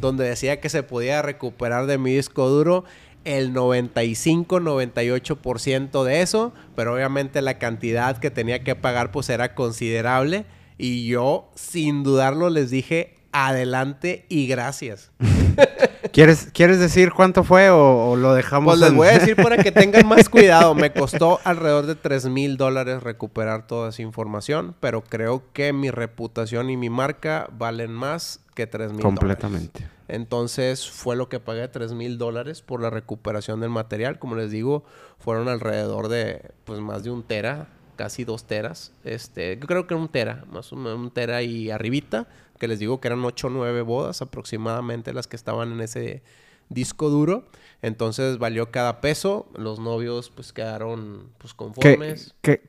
donde 0.00 0.24
decía 0.24 0.58
que 0.58 0.70
se 0.70 0.84
podía 0.84 1.20
recuperar 1.20 1.84
de 1.84 1.98
mi 1.98 2.14
disco 2.14 2.48
duro 2.48 2.86
el 3.24 3.52
95-98% 3.52 6.02
de 6.02 6.22
eso, 6.22 6.54
pero 6.74 6.94
obviamente 6.94 7.42
la 7.42 7.58
cantidad 7.58 8.16
que 8.16 8.30
tenía 8.30 8.64
que 8.64 8.76
pagar 8.76 9.12
pues 9.12 9.28
era 9.28 9.54
considerable 9.54 10.46
y 10.78 11.08
yo 11.08 11.50
sin 11.56 12.04
dudarlo 12.04 12.48
les 12.48 12.70
dije 12.70 13.16
adelante 13.32 14.24
y 14.30 14.46
gracias. 14.46 15.12
¿Quieres, 16.14 16.48
¿Quieres 16.52 16.78
decir 16.78 17.12
cuánto 17.12 17.42
fue 17.42 17.70
o, 17.70 18.14
lo 18.14 18.34
dejamos? 18.34 18.78
Pues 18.78 18.88
les 18.88 18.94
voy 18.96 19.08
a 19.08 19.12
decir 19.18 19.34
para 19.34 19.56
que 19.56 19.72
tengan 19.72 20.06
más 20.06 20.28
cuidado. 20.28 20.72
Me 20.76 20.92
costó 20.92 21.40
alrededor 21.42 21.86
de 21.86 21.96
3 21.96 22.26
mil 22.26 22.56
dólares 22.56 23.02
recuperar 23.02 23.66
toda 23.66 23.88
esa 23.88 24.02
información, 24.02 24.76
pero 24.78 25.02
creo 25.02 25.42
que 25.52 25.72
mi 25.72 25.90
reputación 25.90 26.70
y 26.70 26.76
mi 26.76 26.88
marca 26.88 27.48
valen 27.58 27.90
más 27.90 28.38
que 28.54 28.68
3 28.68 28.92
mil 28.92 29.02
Completamente. 29.02 29.88
Entonces 30.06 30.88
fue 30.88 31.16
lo 31.16 31.28
que 31.28 31.40
pagué 31.40 31.66
3 31.66 31.94
mil 31.94 32.16
dólares 32.16 32.62
por 32.62 32.80
la 32.80 32.90
recuperación 32.90 33.58
del 33.58 33.70
material. 33.70 34.20
Como 34.20 34.36
les 34.36 34.52
digo, 34.52 34.84
fueron 35.18 35.48
alrededor 35.48 36.06
de 36.06 36.52
pues 36.64 36.78
más 36.78 37.02
de 37.02 37.10
un 37.10 37.24
tera, 37.24 37.66
casi 37.96 38.22
dos 38.22 38.44
teras. 38.44 38.92
Este, 39.02 39.58
creo 39.58 39.88
que 39.88 39.96
un 39.96 40.08
tera, 40.08 40.44
más 40.52 40.72
o 40.72 40.76
menos 40.76 40.96
un 40.96 41.10
tera 41.10 41.42
y 41.42 41.72
arribita. 41.72 42.28
Que 42.58 42.68
les 42.68 42.78
digo 42.78 43.00
que 43.00 43.08
eran 43.08 43.24
8 43.24 43.46
o 43.46 43.50
9 43.50 43.82
bodas 43.82 44.22
aproximadamente 44.22 45.12
las 45.12 45.26
que 45.26 45.36
estaban 45.36 45.72
en 45.72 45.80
ese 45.80 46.22
disco 46.68 47.10
duro. 47.10 47.46
Entonces 47.82 48.38
valió 48.38 48.70
cada 48.70 49.00
peso. 49.00 49.48
Los 49.56 49.78
novios 49.80 50.30
pues 50.30 50.52
quedaron 50.52 51.30
pues 51.38 51.54
conformes. 51.54 52.34
¿Qué, 52.40 52.62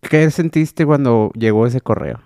qué, 0.00 0.08
qué 0.08 0.30
sentiste 0.30 0.84
cuando 0.84 1.30
llegó 1.34 1.66
ese 1.66 1.80
correo? 1.80 2.20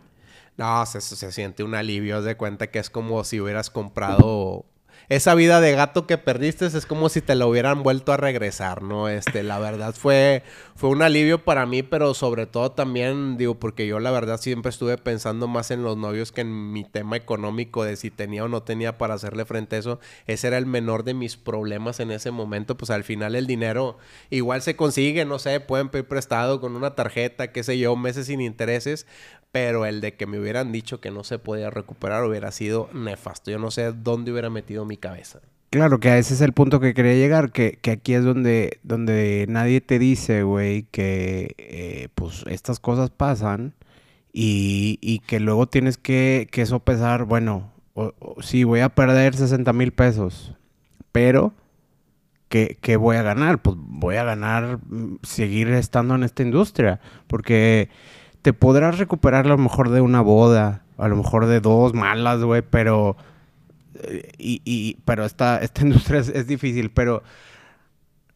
No, 0.56 0.86
se, 0.86 1.00
se 1.00 1.32
siente 1.32 1.64
un 1.64 1.74
alivio. 1.74 2.22
de 2.22 2.36
cuenta 2.36 2.68
que 2.68 2.78
es 2.78 2.90
como 2.90 3.24
si 3.24 3.40
hubieras 3.40 3.70
comprado 3.70 4.66
esa 5.08 5.34
vida 5.34 5.60
de 5.60 5.72
gato 5.72 6.06
que 6.06 6.18
perdiste 6.18 6.66
es 6.66 6.86
como 6.86 7.08
si 7.08 7.20
te 7.20 7.34
la 7.34 7.46
hubieran 7.46 7.82
vuelto 7.82 8.12
a 8.12 8.16
regresar, 8.16 8.82
¿no? 8.82 9.08
Este, 9.08 9.42
la 9.42 9.58
verdad 9.58 9.94
fue, 9.94 10.42
fue 10.76 10.90
un 10.90 11.02
alivio 11.02 11.44
para 11.44 11.66
mí, 11.66 11.82
pero 11.82 12.14
sobre 12.14 12.46
todo 12.46 12.72
también, 12.72 13.36
digo, 13.36 13.54
porque 13.56 13.86
yo 13.86 14.00
la 14.00 14.10
verdad 14.10 14.40
siempre 14.40 14.70
estuve 14.70 14.96
pensando 14.96 15.46
más 15.48 15.70
en 15.70 15.82
los 15.82 15.96
novios 15.96 16.32
que 16.32 16.40
en 16.40 16.72
mi 16.72 16.84
tema 16.84 17.16
económico 17.16 17.84
de 17.84 17.96
si 17.96 18.10
tenía 18.10 18.44
o 18.44 18.48
no 18.48 18.62
tenía 18.62 18.98
para 18.98 19.14
hacerle 19.14 19.44
frente 19.44 19.76
a 19.76 19.78
eso. 19.80 20.00
Ese 20.26 20.46
era 20.46 20.58
el 20.58 20.66
menor 20.66 21.04
de 21.04 21.14
mis 21.14 21.36
problemas 21.36 22.00
en 22.00 22.10
ese 22.10 22.30
momento, 22.30 22.76
pues 22.76 22.90
al 22.90 23.04
final 23.04 23.34
el 23.34 23.46
dinero 23.46 23.98
igual 24.30 24.62
se 24.62 24.76
consigue, 24.76 25.24
no 25.24 25.38
sé, 25.38 25.60
pueden 25.60 25.88
pedir 25.88 26.06
prestado 26.06 26.60
con 26.60 26.76
una 26.76 26.94
tarjeta, 26.94 27.52
qué 27.52 27.62
sé 27.62 27.78
yo, 27.78 27.96
meses 27.96 28.26
sin 28.26 28.40
intereses, 28.40 29.06
pero 29.54 29.86
el 29.86 30.00
de 30.00 30.14
que 30.14 30.26
me 30.26 30.40
hubieran 30.40 30.72
dicho 30.72 31.00
que 31.00 31.12
no 31.12 31.22
se 31.22 31.38
podía 31.38 31.70
recuperar 31.70 32.24
hubiera 32.24 32.50
sido 32.50 32.88
nefasto. 32.92 33.52
Yo 33.52 33.58
no 33.60 33.70
sé 33.70 33.92
dónde 33.92 34.32
hubiera 34.32 34.50
metido 34.50 34.84
mi 34.84 34.93
cabeza. 34.96 35.40
Claro, 35.74 35.98
que 35.98 36.18
ese 36.18 36.34
es 36.34 36.40
el 36.40 36.52
punto 36.52 36.78
que 36.78 36.94
quería 36.94 37.14
llegar, 37.14 37.50
que, 37.50 37.80
aquí 37.90 38.14
es 38.14 38.22
donde, 38.22 38.78
donde 38.84 39.44
nadie 39.48 39.80
te 39.80 39.98
dice, 39.98 40.44
güey, 40.44 40.84
que 40.84 41.56
eh, 41.58 42.08
pues 42.14 42.44
estas 42.48 42.78
cosas 42.78 43.10
pasan 43.10 43.74
y, 44.32 45.20
que 45.26 45.40
luego 45.40 45.66
tienes 45.66 45.98
que, 45.98 46.46
que 46.52 46.64
sopesar, 46.64 47.24
bueno, 47.24 47.72
sí, 48.40 48.62
voy 48.62 48.80
a 48.80 48.90
perder 48.90 49.34
60 49.34 49.72
mil 49.72 49.92
pesos, 49.92 50.54
pero 51.10 51.52
¿qué, 52.48 52.78
¿qué 52.80 52.96
voy 52.96 53.16
a 53.16 53.22
ganar? 53.22 53.60
Pues 53.60 53.76
voy 53.76 54.14
a 54.14 54.22
ganar 54.22 54.78
mm, 54.86 55.18
seguir 55.24 55.70
estando 55.70 56.14
en 56.14 56.22
esta 56.22 56.44
industria, 56.44 57.00
porque 57.26 57.88
te 58.42 58.52
podrás 58.52 58.98
recuperar 58.98 59.46
a 59.46 59.48
lo 59.48 59.58
mejor 59.58 59.90
de 59.90 60.00
una 60.00 60.20
boda, 60.20 60.84
a 60.98 61.08
lo 61.08 61.16
mejor 61.16 61.46
de 61.46 61.58
dos 61.58 61.94
malas, 61.94 62.44
güey, 62.44 62.62
pero... 62.62 63.16
Eh, 64.02 64.32
y, 64.38 64.96
pero 65.04 65.24
esta, 65.24 65.58
esta 65.58 65.82
industria 65.86 66.20
es, 66.20 66.46
difícil, 66.46 66.90
pero 66.90 67.22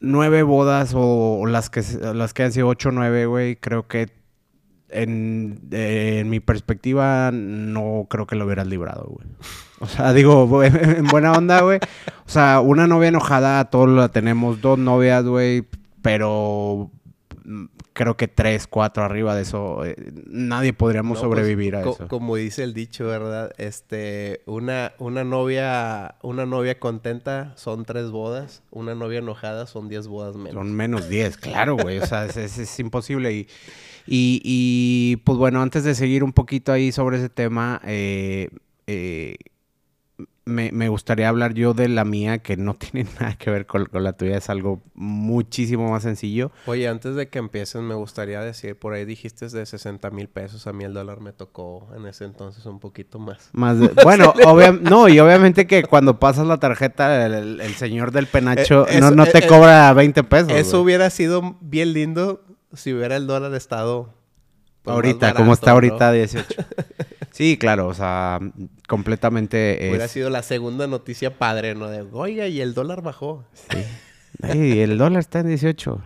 nueve 0.01 0.43
bodas 0.43 0.93
o, 0.95 1.45
las 1.47 1.71
que 1.71 1.83
las 2.15 2.35
que 2.35 2.45
han 2.45 2.53
sido 2.53 2.69
ocho 2.69 2.91
o 2.91 2.93
nueve, 2.93 3.27
güey, 3.27 3.57
creo 3.57 3.89
que 3.89 4.11
en, 4.91 5.61
en, 5.71 6.31
mi 6.31 6.41
perspectiva 6.41 7.31
no 7.33 8.07
creo 8.09 8.27
que 8.27 8.37
lo 8.37 8.47
hubieras 8.47 8.67
librado, 8.67 9.05
güey. 9.09 9.27
O 9.81 9.87
sea, 9.87 10.13
digo, 10.15 10.63
en 10.65 11.07
buena 11.07 11.33
onda, 11.33 11.61
güey. 11.63 11.79
O 12.27 12.31
sea, 12.31 12.61
una 12.61 12.87
novia 12.87 13.09
enojada, 13.09 13.65
todos 13.67 13.89
la 13.89 14.09
tenemos, 14.09 14.61
dos 14.61 14.79
novias, 14.79 15.25
güey, 15.25 15.65
pero 16.03 16.91
creo 17.99 18.17
que 18.17 18.29
tres, 18.29 18.69
cuatro 18.69 19.03
arriba 19.03 19.35
de 19.35 19.43
eso, 19.43 19.85
eh, 19.85 19.97
nadie 20.29 20.73
podríamos 20.73 21.19
pues, 21.19 21.23
sobrevivir 21.23 21.75
a 21.75 21.81
eso. 21.81 22.07
Como 22.07 22.37
dice 22.37 22.63
el 22.63 22.73
dicho, 22.73 23.09
¿verdad? 23.09 23.51
Este, 23.59 24.41
una, 24.47 24.93
una 24.99 25.25
novia, 25.25 26.15
una 26.23 26.47
novia 26.47 26.79
contenta 26.79 27.55
son 27.57 27.85
tres 27.85 28.13
bodas, 28.13 28.63
una 28.71 28.95
novia 28.95 29.19
enojada 29.19 29.67
son 29.67 29.89
diez 29.89 30.07
bodas 30.07 30.37
menos. 30.37 30.55
Son 30.55 30.73
menos 30.73 31.09
diez, 31.09 31.37
claro, 31.37 31.77
güey. 31.77 31.99
O 31.99 32.07
sea, 32.07 32.27
es, 32.27 32.79
imposible. 32.79 33.33
Y, 33.33 33.49
y, 34.07 34.41
y, 34.45 35.17
pues 35.25 35.37
bueno, 35.37 35.61
antes 35.61 35.83
de 35.83 35.97
seguir 35.97 36.23
un 36.23 36.33
poquito 36.33 36.71
ahí 36.71 36.93
sobre 36.93 37.17
ese 37.17 37.29
tema, 37.29 37.81
eh, 37.85 38.49
eh, 38.87 39.35
me, 40.49 40.89
gustaría 40.89 41.29
hablar 41.29 41.55
yo 41.55 41.75
de 41.75 41.89
la 41.89 42.05
mía, 42.05 42.39
que 42.39 42.57
no 42.57 42.75
tiene 42.79 43.09
nada 43.21 43.37
que 43.37 43.51
ver 43.51 43.67
con, 43.67 43.89
la 43.93 44.13
tuya, 44.15 44.37
es 44.37 44.51
algo 44.51 44.81
muchísimo 44.95 45.91
más 45.91 46.03
sencillo. 46.03 46.51
Oye, 46.67 46.89
antes 46.89 47.15
de 47.15 47.29
que 47.29 47.39
empieces, 47.39 47.81
me 47.83 47.95
gustaría 47.95 48.41
decir, 48.41 48.77
por 48.79 48.95
ahí 48.95 49.05
dijiste 49.05 49.49
de 49.49 49.65
60 49.65 50.11
mil 50.11 50.29
pesos, 50.29 50.67
a 50.67 50.73
mí 50.73 50.85
el 50.85 50.95
dólar 50.95 51.21
me 51.21 51.33
tocó 51.33 51.89
en 51.97 52.07
ese 52.07 52.25
entonces 52.25 52.67
un 52.67 52.81
poquito 52.81 53.19
más. 53.19 53.51
Más 53.53 53.77
bueno, 54.05 54.35
no, 54.81 55.09
y 55.09 55.21
obviamente 55.21 55.67
que 55.67 55.85
cuando 55.85 56.19
pasas 56.19 56.47
la 56.47 56.59
tarjeta, 56.59 57.27
el, 57.27 57.75
señor 57.75 58.11
del 58.11 58.27
penacho 58.27 58.89
eh, 58.89 59.01
no, 59.01 59.11
no 59.11 59.27
te 59.27 59.39
eh, 59.39 59.47
cobra 59.47 59.93
20 59.93 60.25
pesos. 60.25 60.53
Eso 60.53 60.81
hubiera 60.81 61.11
sido 61.11 61.57
bien 61.61 61.93
lindo 61.93 62.43
si 62.73 62.93
hubiera 62.93 63.17
el 63.17 63.27
dólar 63.27 63.55
estado... 63.55 64.15
Pues, 64.83 64.95
ahorita, 64.95 65.35
como 65.35 65.53
está 65.53 65.73
ahorita 65.73 66.13
18. 66.13 66.47
Sí, 67.31 67.57
claro, 67.57 67.87
o 67.89 67.95
sea, 67.95 68.41
completamente... 68.87 69.79
Hubiera 69.89 70.09
sido 70.09 70.31
la 70.31 70.43
segunda 70.43 70.87
noticia 70.87 71.39
padre, 71.39 71.75
¿no? 71.75 71.89
De, 71.89 72.03
oiga, 72.13 72.47
y 72.49 72.61
el 72.61 72.75
dólar 72.75 73.03
bajó. 73.03 73.45
Sí. 73.53 73.85
y 74.55 74.79
el 74.81 74.99
dólar 74.99 75.21
está 75.21 75.41
en 75.41 75.49
18. 75.49 76.03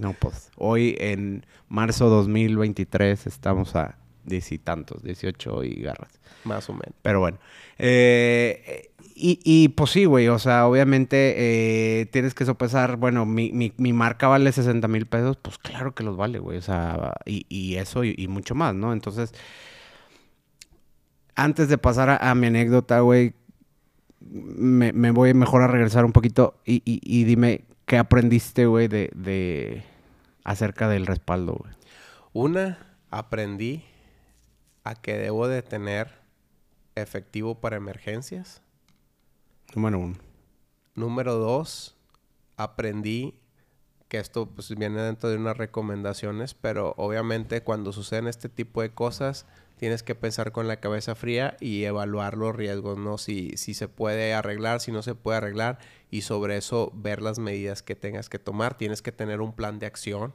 No, 0.00 0.12
pues, 0.14 0.50
hoy 0.56 0.96
en 0.98 1.46
marzo 1.68 2.08
2023 2.08 3.26
estamos 3.26 3.76
a 3.76 3.96
diez 4.24 4.50
y 4.52 4.58
tantos, 4.58 5.02
18 5.02 5.64
y 5.64 5.82
garras. 5.82 6.10
Más 6.44 6.68
o 6.68 6.72
menos. 6.72 6.94
Pero 7.02 7.20
bueno. 7.20 7.38
Eh, 7.78 8.90
y, 9.14 9.40
y, 9.44 9.68
pues 9.68 9.90
sí, 9.90 10.04
güey, 10.04 10.28
o 10.28 10.38
sea, 10.38 10.66
obviamente 10.66 11.34
eh, 11.38 12.06
tienes 12.06 12.34
que 12.34 12.44
sopesar, 12.44 12.96
bueno, 12.96 13.24
mi, 13.24 13.50
mi, 13.50 13.72
mi, 13.78 13.94
marca 13.94 14.28
vale 14.28 14.52
60 14.52 14.86
mil 14.88 15.06
pesos, 15.06 15.38
pues 15.40 15.56
claro 15.56 15.94
que 15.94 16.04
los 16.04 16.18
vale, 16.18 16.38
güey, 16.38 16.58
o 16.58 16.62
sea, 16.62 17.14
y, 17.24 17.46
y 17.48 17.76
eso 17.76 18.04
y, 18.04 18.14
y, 18.18 18.28
mucho 18.28 18.54
más, 18.54 18.74
¿no? 18.74 18.92
Entonces, 18.92 19.32
antes 21.36 21.68
de 21.68 21.78
pasar 21.78 22.18
a, 22.20 22.34
mi 22.34 22.48
anécdota, 22.48 23.00
güey, 23.00 23.34
me, 24.20 25.10
voy 25.10 25.34
mejor 25.34 25.62
a 25.62 25.68
regresar 25.68 26.04
un 26.04 26.12
poquito 26.12 26.58
y, 26.64 27.24
dime 27.24 27.64
qué 27.84 27.98
aprendiste, 27.98 28.66
güey, 28.66 28.88
de, 28.88 29.84
acerca 30.42 30.88
del 30.88 31.06
respaldo, 31.06 31.54
güey. 31.54 31.72
Una, 32.32 32.78
aprendí 33.10 33.84
a 34.82 34.94
que 34.94 35.16
debo 35.16 35.46
de 35.46 35.62
tener 35.62 36.10
efectivo 36.94 37.60
para 37.60 37.76
emergencias. 37.76 38.62
Número 39.74 39.98
uno. 39.98 40.16
Número 40.94 41.34
dos, 41.34 41.96
aprendí 42.56 43.34
que 44.08 44.18
esto 44.18 44.46
pues 44.46 44.74
viene 44.74 45.02
dentro 45.02 45.28
de 45.28 45.36
unas 45.36 45.56
recomendaciones, 45.56 46.54
pero 46.54 46.94
obviamente 46.96 47.62
cuando 47.62 47.92
suceden 47.92 48.28
este 48.28 48.48
tipo 48.48 48.80
de 48.80 48.90
cosas 48.90 49.46
tienes 49.76 50.02
que 50.02 50.14
pensar 50.14 50.52
con 50.52 50.68
la 50.68 50.80
cabeza 50.80 51.14
fría 51.14 51.56
y 51.60 51.84
evaluar 51.84 52.36
los 52.36 52.54
riesgos, 52.54 52.98
¿no? 52.98 53.18
Si, 53.18 53.56
si 53.56 53.74
se 53.74 53.88
puede 53.88 54.34
arreglar, 54.34 54.80
si 54.80 54.92
no 54.92 55.02
se 55.02 55.14
puede 55.14 55.38
arreglar 55.38 55.78
y 56.10 56.22
sobre 56.22 56.56
eso 56.56 56.92
ver 56.94 57.22
las 57.22 57.38
medidas 57.38 57.82
que 57.82 57.94
tengas 57.94 58.28
que 58.28 58.38
tomar. 58.38 58.76
Tienes 58.76 59.02
que 59.02 59.12
tener 59.12 59.40
un 59.40 59.54
plan 59.54 59.78
de 59.78 59.86
acción. 59.86 60.34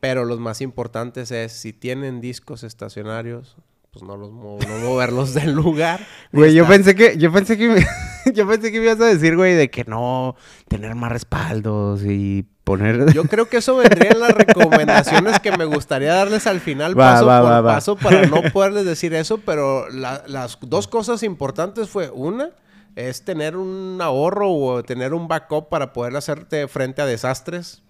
Pero 0.00 0.24
los 0.24 0.38
más 0.38 0.60
importantes 0.60 1.30
es 1.30 1.52
si 1.52 1.72
tienen 1.72 2.20
discos 2.20 2.62
estacionarios, 2.62 3.56
pues 3.96 4.06
no 4.06 4.16
los 4.18 4.30
no 4.30 4.58
moverlos 4.84 5.32
del 5.32 5.52
lugar. 5.52 6.00
Güey, 6.32 6.52
yo 6.52 6.66
pensé 6.66 6.94
que, 6.94 7.16
yo 7.16 7.32
pensé 7.32 7.56
que, 7.56 7.82
yo 8.34 8.46
pensé 8.46 8.70
que 8.70 8.78
me 8.78 8.84
ibas 8.84 9.00
a 9.00 9.06
decir, 9.06 9.36
güey, 9.36 9.54
de 9.54 9.70
que 9.70 9.84
no 9.84 10.36
tener 10.68 10.94
más 10.94 11.10
respaldos 11.10 12.02
y 12.04 12.44
poner. 12.62 13.10
Yo 13.14 13.24
creo 13.24 13.48
que 13.48 13.58
eso 13.58 13.76
vendría 13.76 14.10
en 14.10 14.20
las 14.20 14.32
recomendaciones 14.32 15.40
que 15.40 15.56
me 15.56 15.64
gustaría 15.64 16.12
darles 16.12 16.46
al 16.46 16.60
final, 16.60 16.94
paso 16.94 17.24
por 17.24 17.64
paso, 17.64 17.96
para 17.96 18.26
no 18.26 18.42
poderles 18.52 18.84
decir 18.84 19.14
eso, 19.14 19.38
pero 19.38 19.88
las 19.88 20.58
dos 20.60 20.88
cosas 20.88 21.22
importantes 21.22 21.88
fue 21.88 22.10
una 22.10 22.50
es 22.96 23.24
tener 23.24 23.56
un 23.56 23.98
ahorro 24.02 24.52
o 24.52 24.82
tener 24.82 25.14
un 25.14 25.28
backup 25.28 25.68
para 25.68 25.92
poder 25.92 26.16
hacerte 26.16 26.66
frente 26.66 27.02
a 27.02 27.06
desastres 27.06 27.82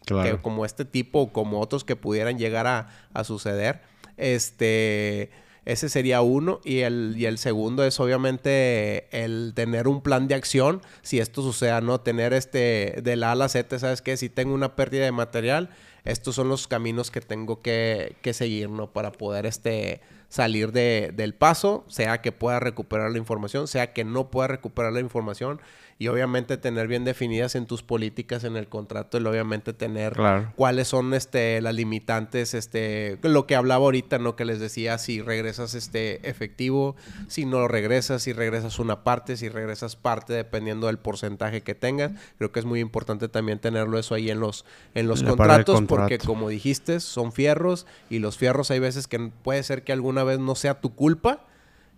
como 0.42 0.64
este 0.64 0.84
tipo 0.84 1.20
o 1.20 1.32
como 1.32 1.60
otros 1.60 1.84
que 1.84 1.94
pudieran 1.94 2.38
llegar 2.38 2.66
a, 2.66 2.88
a 3.14 3.22
suceder. 3.22 3.82
Este, 4.16 5.30
ese 5.66 5.88
sería 5.90 6.22
uno. 6.22 6.60
Y 6.64 6.78
el, 6.78 7.14
y 7.18 7.26
el 7.26 7.36
segundo 7.36 7.84
es 7.84 8.00
obviamente 8.00 9.08
el 9.10 9.52
tener 9.54 9.88
un 9.88 10.00
plan 10.00 10.28
de 10.28 10.34
acción. 10.34 10.80
Si 11.02 11.18
esto 11.18 11.42
suceda, 11.42 11.82
¿no? 11.82 12.00
Tener 12.00 12.32
este 12.32 13.00
de 13.02 13.16
la 13.16 13.28
A 13.28 13.32
a 13.32 13.34
la 13.34 13.48
Z, 13.50 13.78
¿sabes 13.78 14.00
qué? 14.00 14.16
Si 14.16 14.30
tengo 14.30 14.54
una 14.54 14.76
pérdida 14.76 15.04
de 15.04 15.12
material, 15.12 15.68
estos 16.04 16.36
son 16.36 16.48
los 16.48 16.68
caminos 16.68 17.10
que 17.10 17.20
tengo 17.20 17.60
que, 17.60 18.16
que 18.22 18.32
seguir, 18.32 18.70
¿no? 18.70 18.92
Para 18.92 19.12
poder 19.12 19.44
este 19.44 20.00
salir 20.28 20.72
de, 20.72 21.12
del 21.14 21.34
paso, 21.34 21.84
sea 21.88 22.20
que 22.20 22.32
pueda 22.32 22.60
recuperar 22.60 23.10
la 23.10 23.18
información, 23.18 23.68
sea 23.68 23.92
que 23.92 24.04
no 24.04 24.30
pueda 24.30 24.48
recuperar 24.48 24.92
la 24.92 25.00
información 25.00 25.60
y 25.98 26.08
obviamente 26.08 26.58
tener 26.58 26.88
bien 26.88 27.04
definidas 27.04 27.54
en 27.54 27.66
tus 27.66 27.82
políticas 27.82 28.44
en 28.44 28.56
el 28.56 28.68
contrato 28.68 29.18
y 29.18 29.24
obviamente 29.24 29.72
tener 29.72 30.14
cuáles 30.54 30.88
son 30.88 31.14
este 31.14 31.60
las 31.62 31.74
limitantes 31.74 32.52
este 32.52 33.18
lo 33.22 33.46
que 33.46 33.56
hablaba 33.56 33.86
ahorita 33.86 34.18
no 34.18 34.36
que 34.36 34.44
les 34.44 34.60
decía 34.60 34.98
si 34.98 35.22
regresas 35.22 35.74
este 35.74 36.28
efectivo 36.28 36.96
si 37.28 37.46
no 37.46 37.66
regresas 37.66 38.22
si 38.22 38.34
regresas 38.34 38.78
una 38.78 39.04
parte 39.04 39.38
si 39.38 39.48
regresas 39.48 39.96
parte 39.96 40.34
dependiendo 40.34 40.86
del 40.86 40.98
porcentaje 40.98 41.62
que 41.62 41.74
tengas. 41.74 42.12
Creo 42.38 42.52
que 42.52 42.60
es 42.60 42.66
muy 42.66 42.80
importante 42.80 43.28
también 43.28 43.58
tenerlo 43.58 43.98
eso 43.98 44.14
ahí 44.14 44.30
en 44.30 44.40
los 44.40 44.64
en 44.94 45.06
los 45.06 45.22
contratos 45.22 45.82
porque 45.88 46.18
como 46.18 46.48
dijiste 46.48 47.00
son 47.00 47.32
fierros 47.32 47.86
y 48.10 48.18
los 48.18 48.36
fierros 48.36 48.70
hay 48.70 48.80
veces 48.80 49.06
que 49.06 49.30
puede 49.42 49.62
ser 49.62 49.82
que 49.82 49.92
alguna 49.92 50.15
vez 50.24 50.38
no 50.38 50.54
sea 50.54 50.80
tu 50.80 50.94
culpa 50.94 51.46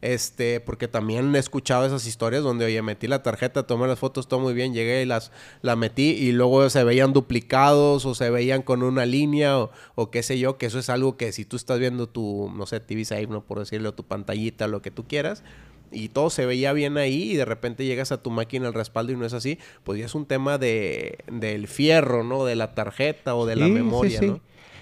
este, 0.01 0.61
porque 0.61 0.87
también 0.87 1.35
he 1.35 1.39
escuchado 1.39 1.85
esas 1.85 2.07
historias 2.07 2.45
donde, 2.45 2.65
oye, 2.65 2.81
metí 2.83 3.09
la 3.09 3.23
tarjeta, 3.25 3.67
tomé 3.67 3.89
las 3.89 3.99
fotos, 3.99 4.29
todo 4.29 4.39
muy 4.39 4.55
bien, 4.55 4.73
llegué 4.73 5.03
y 5.03 5.07
las 5.07 5.33
la 5.61 5.75
metí 5.75 6.11
y 6.11 6.31
luego 6.31 6.71
se 6.71 6.85
veían 6.85 7.13
duplicados 7.13 8.07
o 8.07 8.15
se 8.15 8.31
veían 8.31 8.63
con 8.63 8.85
una 8.85 9.07
línea 9.07 9.59
o, 9.59 10.11
qué 10.11 10.23
sé 10.23 10.39
yo, 10.39 10.57
que 10.57 10.67
eso 10.67 10.79
es 10.79 10.89
algo 10.89 11.17
que 11.17 11.33
si 11.33 11.45
tú 11.45 11.57
estás 11.57 11.81
viendo 11.81 12.09
tu, 12.09 12.53
no 12.55 12.67
sé, 12.67 12.79
TV 12.79 13.05
Save, 13.05 13.27
no 13.27 13.43
por 13.43 13.59
decirlo, 13.59 13.93
tu 13.93 14.05
pantallita, 14.05 14.69
lo 14.69 14.83
que 14.83 14.93
tú 14.93 15.05
quieras, 15.09 15.43
y 15.91 16.11
todo 16.11 16.31
se 16.31 16.47
veía 16.47 16.73
bien 16.73 16.97
ahí 16.97 17.33
y 17.33 17.37
de 17.37 17.45
repente 17.45 17.85
llegas 17.85 18.13
a 18.13 18.23
tu 18.23 18.31
máquina 18.31 18.69
el 18.69 18.75
respaldo 18.75 19.13
y 19.13 19.17
no 19.17 19.25
es 19.25 19.33
así, 19.33 19.59
pues 19.83 19.99
ya 19.99 20.07
es 20.07 20.15
un 20.15 20.27
tema 20.27 20.59
de, 20.59 21.19
del 21.27 21.67
fierro, 21.67 22.23
¿no? 22.23 22.45
De 22.45 22.55
la 22.55 22.75
tarjeta 22.75 23.35
o 23.35 23.47
de 23.47 23.57
la 23.57 23.67
memoria, 23.67 24.21
¿no? 24.21 24.41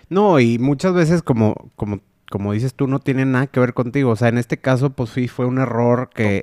No, 0.08 0.40
y 0.40 0.58
muchas 0.58 0.92
veces 0.92 1.22
como, 1.22 1.70
como 1.74 2.00
como 2.30 2.52
dices 2.52 2.74
tú, 2.74 2.86
no 2.86 2.98
tiene 2.98 3.24
nada 3.24 3.46
que 3.46 3.60
ver 3.60 3.74
contigo. 3.74 4.10
O 4.10 4.16
sea, 4.16 4.28
en 4.28 4.38
este 4.38 4.58
caso, 4.58 4.90
pues 4.90 5.10
sí, 5.10 5.28
fue 5.28 5.46
un 5.46 5.58
error 5.58 6.10
que, 6.14 6.42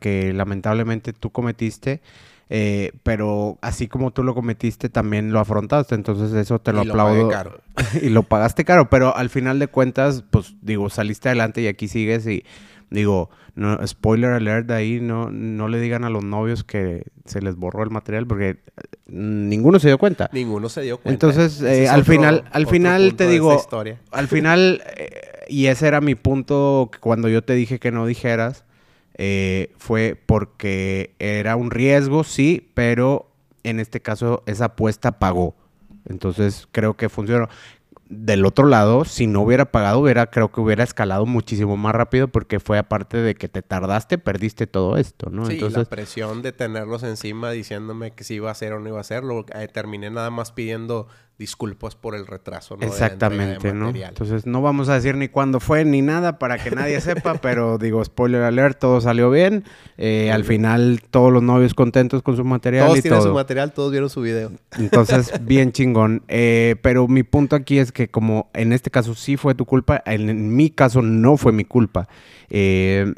que, 0.00 0.32
lamentablemente 0.32 1.12
tú 1.12 1.30
cometiste. 1.30 2.00
Eh, 2.48 2.92
pero 3.02 3.58
así 3.60 3.88
como 3.88 4.12
tú 4.12 4.22
lo 4.22 4.34
cometiste, 4.34 4.88
también 4.88 5.32
lo 5.32 5.40
afrontaste. 5.40 5.94
Entonces, 5.94 6.32
eso 6.32 6.58
te 6.58 6.72
lo 6.72 6.82
aplaudo. 6.82 7.30
y 8.02 8.08
lo 8.10 8.22
pagaste 8.22 8.64
caro. 8.64 8.90
Pero 8.90 9.16
al 9.16 9.30
final 9.30 9.58
de 9.58 9.68
cuentas, 9.68 10.24
pues 10.30 10.54
digo, 10.62 10.90
saliste 10.90 11.28
adelante 11.28 11.62
y 11.62 11.66
aquí 11.66 11.88
sigues. 11.88 12.26
Y 12.26 12.44
digo, 12.90 13.30
no, 13.56 13.84
spoiler 13.86 14.32
alert 14.32 14.70
ahí, 14.70 15.00
no, 15.00 15.30
no 15.30 15.68
le 15.68 15.80
digan 15.80 16.04
a 16.04 16.10
los 16.10 16.22
novios 16.22 16.62
que 16.62 17.04
se 17.24 17.40
les 17.40 17.56
borró 17.56 17.82
el 17.82 17.90
material 17.90 18.26
porque 18.26 18.50
eh, 18.50 18.58
ninguno 19.06 19.78
se 19.78 19.88
dio 19.88 19.96
cuenta. 19.96 20.28
Ninguno 20.32 20.68
se 20.68 20.82
dio 20.82 20.98
cuenta. 20.98 21.12
Entonces, 21.12 21.62
eh, 21.62 21.88
al 21.88 22.04
final, 22.04 22.44
al 22.52 22.66
final 22.66 23.14
te 23.16 23.26
digo, 23.26 23.66
al 24.10 24.28
final, 24.28 24.82
eh, 24.98 25.46
y 25.48 25.66
ese 25.66 25.88
era 25.88 26.02
mi 26.02 26.14
punto 26.14 26.90
cuando 27.00 27.30
yo 27.30 27.42
te 27.42 27.54
dije 27.54 27.78
que 27.78 27.90
no 27.90 28.06
dijeras, 28.06 28.64
fue 29.78 30.20
porque 30.26 31.14
era 31.18 31.56
un 31.56 31.70
riesgo, 31.70 32.24
sí, 32.24 32.70
pero 32.74 33.30
en 33.64 33.80
este 33.80 34.00
caso 34.00 34.42
esa 34.44 34.66
apuesta 34.66 35.18
pagó. 35.18 35.56
Entonces 36.04 36.68
creo 36.70 36.94
que 36.94 37.08
funcionó 37.08 37.48
del 38.08 38.46
otro 38.46 38.66
lado, 38.66 39.04
si 39.04 39.26
no 39.26 39.42
hubiera 39.42 39.72
pagado, 39.72 39.98
hubiera, 39.98 40.26
creo 40.30 40.52
que 40.52 40.60
hubiera 40.60 40.84
escalado 40.84 41.26
muchísimo 41.26 41.76
más 41.76 41.94
rápido 41.94 42.28
porque 42.28 42.60
fue 42.60 42.78
aparte 42.78 43.16
de 43.16 43.34
que 43.34 43.48
te 43.48 43.62
tardaste, 43.62 44.18
perdiste 44.18 44.66
todo 44.66 44.96
esto, 44.96 45.30
¿no? 45.30 45.46
Sí, 45.46 45.54
Entonces, 45.54 45.78
la 45.78 45.84
presión 45.84 46.42
de 46.42 46.52
tenerlos 46.52 47.02
encima 47.02 47.50
diciéndome 47.50 48.12
que 48.12 48.22
si 48.22 48.34
iba 48.34 48.50
a 48.50 48.54
ser 48.54 48.74
o 48.74 48.80
no 48.80 48.88
iba 48.88 49.00
a 49.00 49.04
ser, 49.04 49.24
lo, 49.24 49.44
eh, 49.54 49.68
terminé 49.68 50.10
nada 50.10 50.30
más 50.30 50.52
pidiendo 50.52 51.08
disculpas 51.38 51.94
por 51.94 52.14
el 52.14 52.26
retraso, 52.26 52.76
¿no? 52.76 52.86
Exactamente, 52.86 53.74
¿no? 53.74 53.90
Entonces 53.90 54.46
no 54.46 54.62
vamos 54.62 54.88
a 54.88 54.94
decir 54.94 55.16
ni 55.16 55.28
cuándo 55.28 55.60
fue 55.60 55.84
ni 55.84 56.00
nada 56.00 56.38
para 56.38 56.56
que 56.56 56.70
nadie 56.70 56.98
sepa, 57.02 57.34
pero 57.42 57.76
digo, 57.76 58.02
spoiler 58.02 58.42
alert, 58.42 58.78
todo 58.78 59.02
salió 59.02 59.30
bien. 59.30 59.64
Eh, 59.98 60.30
al 60.32 60.44
final 60.44 61.02
todos 61.10 61.30
los 61.30 61.42
novios 61.42 61.74
contentos 61.74 62.22
con 62.22 62.36
su 62.36 62.44
material. 62.44 62.86
Todos 62.86 63.02
tienen 63.02 63.22
su 63.22 63.34
material, 63.34 63.72
todos 63.72 63.90
vieron 63.90 64.08
su 64.08 64.22
video. 64.22 64.50
Entonces, 64.78 65.32
bien 65.42 65.72
chingón. 65.72 66.22
Eh, 66.28 66.76
pero 66.80 67.06
mi 67.06 67.22
punto 67.22 67.54
aquí 67.54 67.78
es 67.78 67.92
que 67.92 68.08
como 68.08 68.50
en 68.54 68.72
este 68.72 68.90
caso 68.90 69.14
sí 69.14 69.36
fue 69.36 69.54
tu 69.54 69.66
culpa, 69.66 70.02
en, 70.06 70.56
mi 70.56 70.70
caso 70.70 71.02
no 71.02 71.36
fue 71.36 71.52
mi 71.52 71.64
culpa. 71.64 72.08
Eh, 72.48 73.12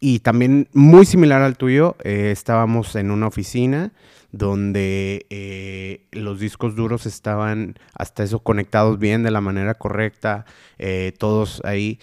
y 0.00 0.18
también 0.18 0.68
muy 0.72 1.06
similar 1.06 1.42
al 1.42 1.56
tuyo, 1.56 1.94
estábamos 2.02 2.96
en 2.96 3.12
una 3.12 3.28
oficina 3.28 3.92
donde 4.32 5.26
eh, 5.28 6.06
los 6.10 6.40
discos 6.40 6.74
duros 6.74 7.06
estaban 7.06 7.74
hasta 7.94 8.24
eso 8.24 8.40
conectados 8.40 8.98
bien 8.98 9.22
de 9.22 9.30
la 9.30 9.42
manera 9.42 9.74
correcta, 9.74 10.46
eh, 10.78 11.12
todos 11.18 11.60
ahí. 11.64 12.00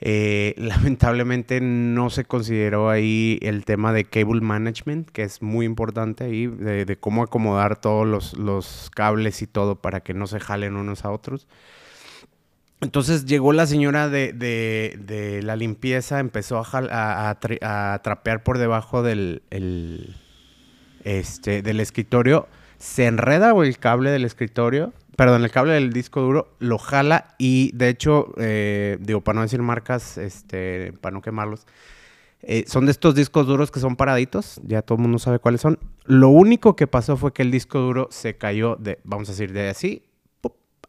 Eh, 0.00 0.54
lamentablemente 0.58 1.60
no 1.60 2.10
se 2.10 2.24
consideró 2.24 2.90
ahí 2.90 3.38
el 3.42 3.64
tema 3.64 3.92
de 3.92 4.04
cable 4.04 4.40
management, 4.40 5.10
que 5.10 5.22
es 5.22 5.42
muy 5.42 5.66
importante 5.66 6.24
ahí, 6.24 6.46
de, 6.46 6.96
cómo 6.98 7.22
acomodar 7.22 7.78
todos 7.78 8.34
los, 8.36 8.90
cables 8.94 9.42
y 9.42 9.46
todo 9.46 9.76
para 9.76 10.00
que 10.00 10.14
no 10.14 10.26
se 10.26 10.40
jalen 10.40 10.76
unos 10.76 11.04
a 11.04 11.10
otros. 11.10 11.46
Entonces 12.80 13.24
llegó 13.24 13.52
la 13.52 13.66
señora 13.66 14.08
de, 14.08 15.40
la 15.42 15.56
limpieza, 15.56 16.20
empezó 16.20 16.58
a, 16.58 17.30
a, 17.30 18.02
trapear 18.02 18.42
por 18.42 18.58
debajo 18.58 19.02
del 19.02 19.42
este, 21.06 21.62
del 21.62 21.78
escritorio, 21.78 22.48
se 22.78 23.06
enreda 23.06 23.52
el 23.62 23.78
cable 23.78 24.10
del 24.10 24.24
escritorio, 24.24 24.92
perdón, 25.16 25.44
el 25.44 25.50
cable 25.52 25.72
del 25.72 25.92
disco 25.92 26.20
duro, 26.20 26.48
lo 26.58 26.78
jala 26.78 27.36
y 27.38 27.70
de 27.74 27.88
hecho, 27.88 28.34
eh, 28.38 28.98
digo, 29.00 29.22
para 29.22 29.36
no 29.36 29.42
decir 29.42 29.62
marcas, 29.62 30.18
este, 30.18 30.92
para 31.00 31.14
no 31.14 31.22
quemarlos, 31.22 31.64
eh, 32.42 32.64
son 32.66 32.86
de 32.86 32.90
estos 32.90 33.14
discos 33.14 33.46
duros 33.46 33.70
que 33.70 33.78
son 33.78 33.94
paraditos, 33.94 34.60
ya 34.64 34.82
todo 34.82 34.96
el 34.96 35.02
mundo 35.02 35.18
sabe 35.18 35.38
cuáles 35.38 35.60
son. 35.60 35.78
Lo 36.04 36.28
único 36.28 36.74
que 36.74 36.88
pasó 36.88 37.16
fue 37.16 37.32
que 37.32 37.42
el 37.42 37.52
disco 37.52 37.78
duro 37.78 38.08
se 38.10 38.36
cayó 38.36 38.74
de, 38.76 38.98
vamos 39.04 39.28
a 39.28 39.32
decir, 39.32 39.52
de 39.52 39.68
así, 39.68 40.02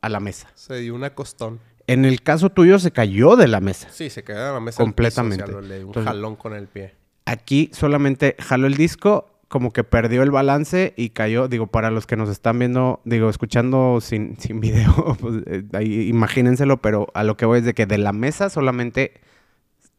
a 0.01 0.09
la 0.09 0.19
mesa. 0.19 0.51
Se 0.55 0.75
dio 0.77 0.95
una 0.95 1.13
costón. 1.13 1.59
En 1.85 2.05
el 2.05 2.21
caso 2.21 2.49
tuyo 2.49 2.79
se 2.79 2.91
cayó 2.91 3.35
de 3.35 3.47
la 3.47 3.61
mesa. 3.61 3.87
Sí, 3.91 4.09
se 4.09 4.23
cayó 4.23 4.45
de 4.45 4.51
la 4.51 4.59
mesa. 4.59 4.77
Completamente. 4.77 5.45
un 5.45 5.93
jalón 5.93 6.35
con 6.35 6.53
el 6.53 6.67
pie. 6.67 6.95
Aquí 7.25 7.69
solamente 7.73 8.35
jaló 8.39 8.67
el 8.67 8.75
disco 8.75 9.36
como 9.47 9.71
que 9.71 9.83
perdió 9.83 10.23
el 10.23 10.31
balance 10.31 10.93
y 10.97 11.09
cayó, 11.09 11.47
digo, 11.47 11.67
para 11.67 11.89
los 11.89 12.05
que 12.05 12.17
nos 12.17 12.29
están 12.29 12.59
viendo, 12.59 13.01
digo, 13.05 13.29
escuchando 13.29 13.99
sin, 14.01 14.37
sin 14.39 14.59
video, 14.59 15.17
pues, 15.19 15.43
eh, 15.45 15.83
imagínenselo, 16.07 16.81
pero 16.81 17.07
a 17.13 17.23
lo 17.23 17.37
que 17.37 17.45
voy 17.45 17.59
es 17.59 17.65
de 17.65 17.73
que 17.73 17.85
de 17.85 17.97
la 17.97 18.13
mesa 18.13 18.49
solamente 18.49 19.13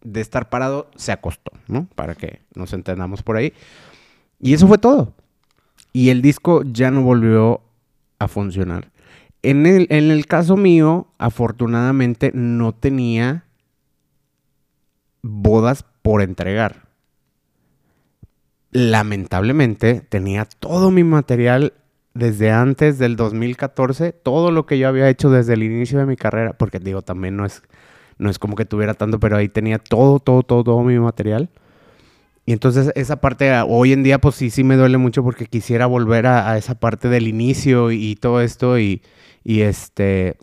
de 0.02 0.20
estar 0.20 0.48
parado 0.48 0.90
se 0.96 1.12
acostó, 1.12 1.50
¿no? 1.66 1.88
Para 1.94 2.14
que 2.14 2.42
nos 2.54 2.72
entendamos 2.72 3.22
por 3.22 3.37
ahí. 3.37 3.52
Y 4.40 4.54
eso 4.54 4.68
fue 4.68 4.78
todo. 4.78 5.14
Y 5.92 6.11
el 6.11 6.22
disco 6.22 6.62
ya 6.64 6.90
no 6.90 7.02
volvió 7.02 7.62
a 8.18 8.28
funcionar. 8.28 8.90
En 9.42 9.66
el, 9.66 9.87
en 9.90 10.11
el 10.11 10.26
caso 10.26 10.56
mío, 10.56 11.08
afortunadamente 11.18 12.30
no 12.34 12.72
tenía 12.72 13.44
bodas 15.22 15.84
por 16.02 16.22
entregar 16.22 16.88
lamentablemente 18.70 20.00
tenía 20.00 20.44
todo 20.44 20.90
mi 20.90 21.04
material 21.04 21.72
desde 22.14 22.50
antes 22.50 22.98
del 22.98 23.16
2014, 23.16 24.12
todo 24.12 24.50
lo 24.50 24.66
que 24.66 24.78
yo 24.78 24.88
había 24.88 25.09
hecho 25.09 25.31
desde 25.31 25.54
el 25.54 25.62
inicio 25.62 25.98
de 25.98 26.07
mi 26.07 26.16
carrera, 26.16 26.52
porque 26.52 26.78
digo, 26.81 27.02
también 27.02 27.37
no 27.37 27.44
es, 27.44 27.62
no 28.18 28.28
es 28.28 28.38
como 28.38 28.57
que 28.57 28.64
tuviera 28.64 28.94
tanto, 28.94 29.20
pero 29.20 29.37
ahí 29.37 29.48
tenía 29.48 29.78
todo, 29.78 30.18
todo, 30.18 30.42
todo, 30.42 30.64
todo 30.64 30.83
mi 30.83 30.98
material. 30.98 31.48
Y 32.44 32.52
entonces 32.52 32.92
esa 32.94 33.20
parte 33.20 33.52
hoy 33.66 33.92
en 33.92 34.02
día 34.02 34.18
pues 34.18 34.35
sí, 34.35 34.50
sí 34.50 34.64
me 34.64 34.76
duele 34.76 34.96
mucho 34.96 35.22
porque 35.22 35.46
quisiera 35.46 35.87
volver 35.87 36.26
a, 36.26 36.57
esa 36.57 36.74
parte 36.74 37.09
del 37.09 37.28
inicio 37.28 37.92
y, 37.92 38.16
todo 38.16 38.40
esto 38.40 38.78
y, 38.78 39.02
y, 39.44 39.61
este... 39.61 40.37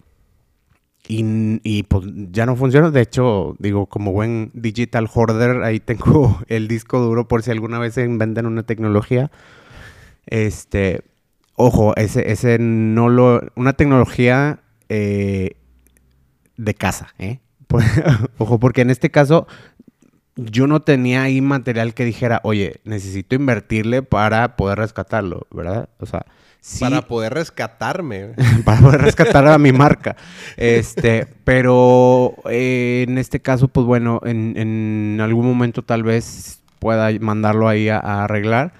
y, 1.07 1.83
pues 1.83 2.05
ya 2.31 2.45
no 2.45 2.55
funciona. 2.55 2.89
De 2.91 3.01
hecho, 3.01 3.55
digo, 3.59 3.85
como 3.85 4.11
buen 4.11 4.51
digital 4.53 5.07
hoarder, 5.13 5.63
ahí 5.63 5.79
tengo 5.79 6.39
el 6.47 6.67
disco 6.67 6.99
duro 6.99 7.27
por 7.27 7.43
si 7.43 7.51
alguna 7.51 7.79
vez 7.79 7.93
se 7.93 8.03
inventan 8.03 8.45
una 8.45 8.63
tecnología. 8.63 9.31
Este, 10.25 11.03
ojo, 11.55 11.95
ese, 11.95 12.31
ese 12.31 12.57
no 12.59 13.09
lo. 13.09 13.41
Una 13.55 13.73
tecnología 13.73 14.59
eh, 14.89 15.57
de 16.57 16.73
casa, 16.73 17.13
¿eh? 17.19 17.39
ojo, 18.37 18.59
porque 18.59 18.81
en 18.81 18.89
este 18.89 19.11
caso 19.11 19.47
yo 20.35 20.67
no 20.67 20.81
tenía 20.81 21.23
ahí 21.23 21.41
material 21.41 21.93
que 21.93 22.05
dijera, 22.05 22.41
oye, 22.43 22.81
necesito 22.83 23.35
invertirle 23.35 24.01
para 24.01 24.55
poder 24.55 24.79
rescatarlo, 24.79 25.47
¿verdad? 25.51 25.89
O 25.99 26.05
sea, 26.05 26.25
Para 26.79 27.03
poder 27.03 27.33
rescatarme. 27.33 28.31
para 28.65 28.81
poder 28.81 29.01
rescatar 29.01 29.47
a 29.47 29.57
mi 29.57 29.71
marca. 29.71 30.15
Este, 30.57 31.27
pero 31.43 32.35
eh, 32.49 33.05
en 33.07 33.17
este 33.17 33.39
caso, 33.39 33.67
pues 33.67 33.85
bueno, 33.85 34.19
en, 34.23 35.19
algún 35.21 35.45
momento 35.45 35.83
tal 35.83 36.03
vez 36.03 36.61
pueda 36.79 37.09
mandarlo 37.19 37.69
ahí 37.69 37.89
a, 37.89 37.99
arreglar. 38.23 38.73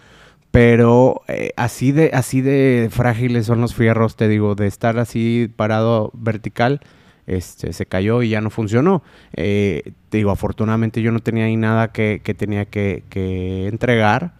Pero 0.52 1.22
eh, 1.28 1.52
así, 1.58 1.92
de, 1.92 2.12
así 2.14 2.40
de 2.40 2.90
frágiles 2.90 3.46
son 3.46 3.60
los 3.60 3.76
fierros, 3.76 4.16
te 4.16 4.30
digo, 4.30 4.56
de 4.56 4.68
estar 4.68 4.98
así 5.00 5.52
parado 5.56 6.12
vertical 6.14 6.82
este, 7.28 7.74
se 7.74 7.86
cayó 7.86 8.22
y 8.22 8.30
ya 8.30 8.42
no 8.42 8.50
funcionó. 8.50 9.04
Eh, 9.34 9.94
te 10.10 10.18
digo, 10.18 10.32
afortunadamente 10.32 11.02
yo 11.02 11.12
no 11.12 11.20
tenía 11.20 11.46
ahí 11.46 11.58
nada 11.58 11.92
que, 11.92 12.20
tenía 12.38 12.66
que, 12.66 13.04
entregar. 13.68 14.34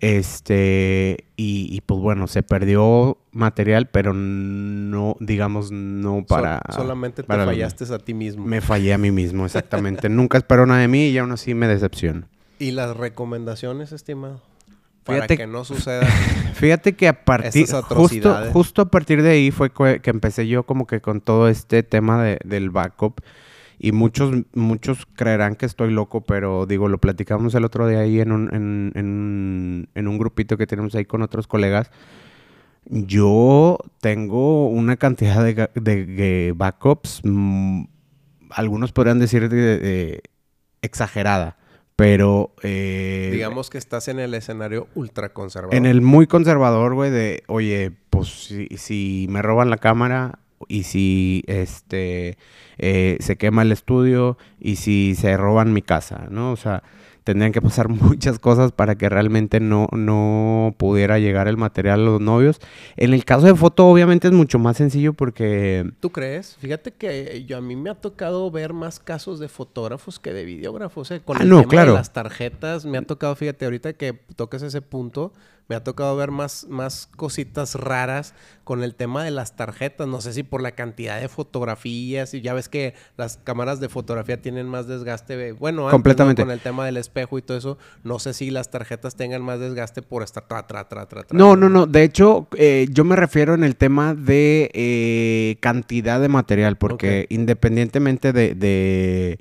Este, 0.00 1.24
y, 1.36 1.80
pues 1.80 2.00
bueno, 2.00 2.26
se 2.26 2.42
perdió 2.42 3.18
material, 3.32 3.88
pero 3.88 4.12
no, 4.12 5.16
digamos, 5.20 5.72
no 5.72 6.24
para. 6.28 6.62
solamente 6.70 7.22
te 7.22 7.34
fallaste 7.34 7.84
a 7.92 7.98
ti 7.98 8.12
mismo. 8.12 8.44
Me 8.44 8.60
fallé 8.60 8.92
a 8.92 8.98
mí 8.98 9.10
mismo, 9.10 9.44
exactamente. 9.46 10.08
Nunca 10.08 10.38
esperó 10.38 10.66
nada 10.66 10.80
de 10.80 10.88
mí 10.88 11.08
y 11.08 11.18
aún 11.18 11.32
así 11.32 11.54
me 11.54 11.66
decepcionó. 11.66 12.26
¿Y 12.58 12.70
las 12.70 12.96
recomendaciones, 12.96 13.92
estimado? 13.92 14.42
Para 15.06 15.26
que 15.26 15.46
no 15.46 15.64
suceda. 15.64 16.06
Fíjate 16.54 16.94
que 16.94 17.08
a 17.08 17.24
partir. 17.24 17.66
Justo, 17.70 18.36
justo 18.52 18.82
a 18.82 18.90
partir 18.90 19.22
de 19.22 19.30
ahí 19.30 19.50
fue 19.50 19.70
que 19.70 20.10
empecé 20.10 20.48
yo 20.48 20.64
como 20.64 20.86
que 20.86 21.00
con 21.00 21.20
todo 21.20 21.48
este 21.48 21.82
tema 21.82 22.22
de, 22.22 22.38
del 22.44 22.70
backup. 22.70 23.20
Y 23.78 23.92
muchos, 23.92 24.34
muchos 24.54 25.06
creerán 25.16 25.54
que 25.54 25.66
estoy 25.66 25.92
loco, 25.92 26.22
pero 26.22 26.64
digo, 26.66 26.88
lo 26.88 26.98
platicamos 26.98 27.54
el 27.54 27.64
otro 27.64 27.86
día 27.86 28.00
ahí 28.00 28.20
en 28.20 28.32
un, 28.32 28.54
en, 28.54 29.88
en, 29.94 30.08
un 30.08 30.18
grupito 30.18 30.56
que 30.56 30.66
tenemos 30.66 30.94
ahí 30.94 31.04
con 31.04 31.20
otros 31.22 31.46
colegas. 31.46 31.90
Yo 32.86 33.78
tengo 34.00 34.68
una 34.68 34.96
cantidad 34.96 35.44
de, 35.44 35.68
de, 35.74 36.54
backups, 36.56 37.20
mm, 37.24 37.84
algunos 38.50 38.92
podrían 38.92 39.18
decir 39.18 39.48
de, 39.48 40.22
exagerada. 40.80 41.58
Pero. 41.96 42.52
Eh, 42.62 43.30
Digamos 43.32 43.70
que 43.70 43.78
estás 43.78 44.08
en 44.08 44.18
el 44.18 44.34
escenario 44.34 44.86
ultra 44.94 45.30
conservador. 45.30 45.74
En 45.74 45.86
el 45.86 46.02
muy 46.02 46.26
conservador, 46.26 46.94
güey, 46.94 47.10
de, 47.10 47.42
oye, 47.46 47.92
pues 48.10 48.28
si, 48.28 48.68
si 48.76 49.26
me 49.30 49.40
roban 49.40 49.70
la 49.70 49.78
cámara 49.78 50.38
y 50.68 50.84
si 50.84 51.42
este 51.46 52.38
eh, 52.78 53.16
se 53.20 53.36
quema 53.36 53.62
el 53.62 53.72
estudio 53.72 54.36
y 54.60 54.76
si 54.76 55.14
se 55.14 55.36
roban 55.36 55.72
mi 55.72 55.82
casa, 55.82 56.26
¿no? 56.30 56.52
O 56.52 56.56
sea, 56.56 56.82
tendrían 57.26 57.50
que 57.50 57.60
pasar 57.60 57.88
muchas 57.90 58.38
cosas 58.38 58.70
para 58.70 58.94
que 58.94 59.08
realmente 59.08 59.58
no, 59.58 59.88
no 59.90 60.74
pudiera 60.78 61.18
llegar 61.18 61.48
el 61.48 61.56
material 61.56 62.00
a 62.00 62.04
los 62.04 62.20
novios. 62.20 62.60
En 62.96 63.12
el 63.12 63.24
caso 63.24 63.46
de 63.46 63.54
foto, 63.56 63.88
obviamente 63.88 64.28
es 64.28 64.32
mucho 64.32 64.60
más 64.60 64.76
sencillo 64.76 65.12
porque... 65.12 65.90
¿Tú 65.98 66.10
crees? 66.10 66.56
Fíjate 66.60 66.92
que 66.92 67.44
yo 67.44 67.58
a 67.58 67.60
mí 67.60 67.74
me 67.74 67.90
ha 67.90 67.96
tocado 67.96 68.48
ver 68.52 68.72
más 68.72 69.00
casos 69.00 69.40
de 69.40 69.48
fotógrafos 69.48 70.20
que 70.20 70.32
de 70.32 70.44
videógrafos. 70.44 71.10
¿eh? 71.10 71.20
Con 71.24 71.38
ah, 71.38 71.42
el 71.42 71.48
tema 71.48 71.64
claro. 71.64 71.92
de 71.92 71.98
las 71.98 72.12
tarjetas, 72.12 72.86
me 72.86 72.96
ha 72.96 73.02
tocado, 73.02 73.34
fíjate, 73.34 73.64
ahorita 73.64 73.94
que 73.94 74.12
toques 74.36 74.62
ese 74.62 74.80
punto, 74.80 75.32
me 75.68 75.76
ha 75.76 75.82
tocado 75.82 76.16
ver 76.16 76.30
más, 76.30 76.66
más 76.68 77.08
cositas 77.16 77.74
raras 77.74 78.34
con 78.64 78.82
el 78.82 78.94
tema 78.94 79.24
de 79.24 79.30
las 79.30 79.56
tarjetas. 79.56 80.06
No 80.06 80.20
sé 80.20 80.32
si 80.32 80.42
por 80.42 80.62
la 80.62 80.72
cantidad 80.72 81.20
de 81.20 81.28
fotografías 81.28 82.34
y 82.34 82.40
ya 82.40 82.54
ves 82.54 82.68
que 82.68 82.94
las 83.16 83.38
cámaras 83.38 83.80
de 83.80 83.88
fotografía 83.88 84.40
tienen 84.40 84.68
más 84.68 84.86
desgaste. 84.86 85.52
Bueno, 85.52 85.88
completamente 85.90 86.42
con 86.42 86.50
el 86.50 86.60
tema 86.60 86.86
del 86.86 86.96
espejo 86.96 87.38
y 87.38 87.42
todo 87.42 87.56
eso. 87.58 87.78
No 88.04 88.18
sé 88.18 88.34
si 88.34 88.50
las 88.50 88.70
tarjetas 88.70 89.16
tengan 89.16 89.42
más 89.42 89.60
desgaste 89.60 90.02
por 90.02 90.22
estar 90.22 90.46
tra, 90.46 90.66
tra, 90.66 90.88
tra, 90.88 91.06
tra, 91.06 91.24
No, 91.32 91.56
no, 91.56 91.68
no. 91.68 91.86
De 91.86 92.02
hecho, 92.02 92.48
eh, 92.56 92.86
yo 92.90 93.04
me 93.04 93.16
refiero 93.16 93.54
en 93.54 93.64
el 93.64 93.76
tema 93.76 94.14
de 94.14 94.70
eh, 94.72 95.56
cantidad 95.60 96.20
de 96.20 96.28
material, 96.28 96.76
porque 96.76 97.26
independientemente 97.28 98.32
de 98.32 98.54
de 98.54 99.38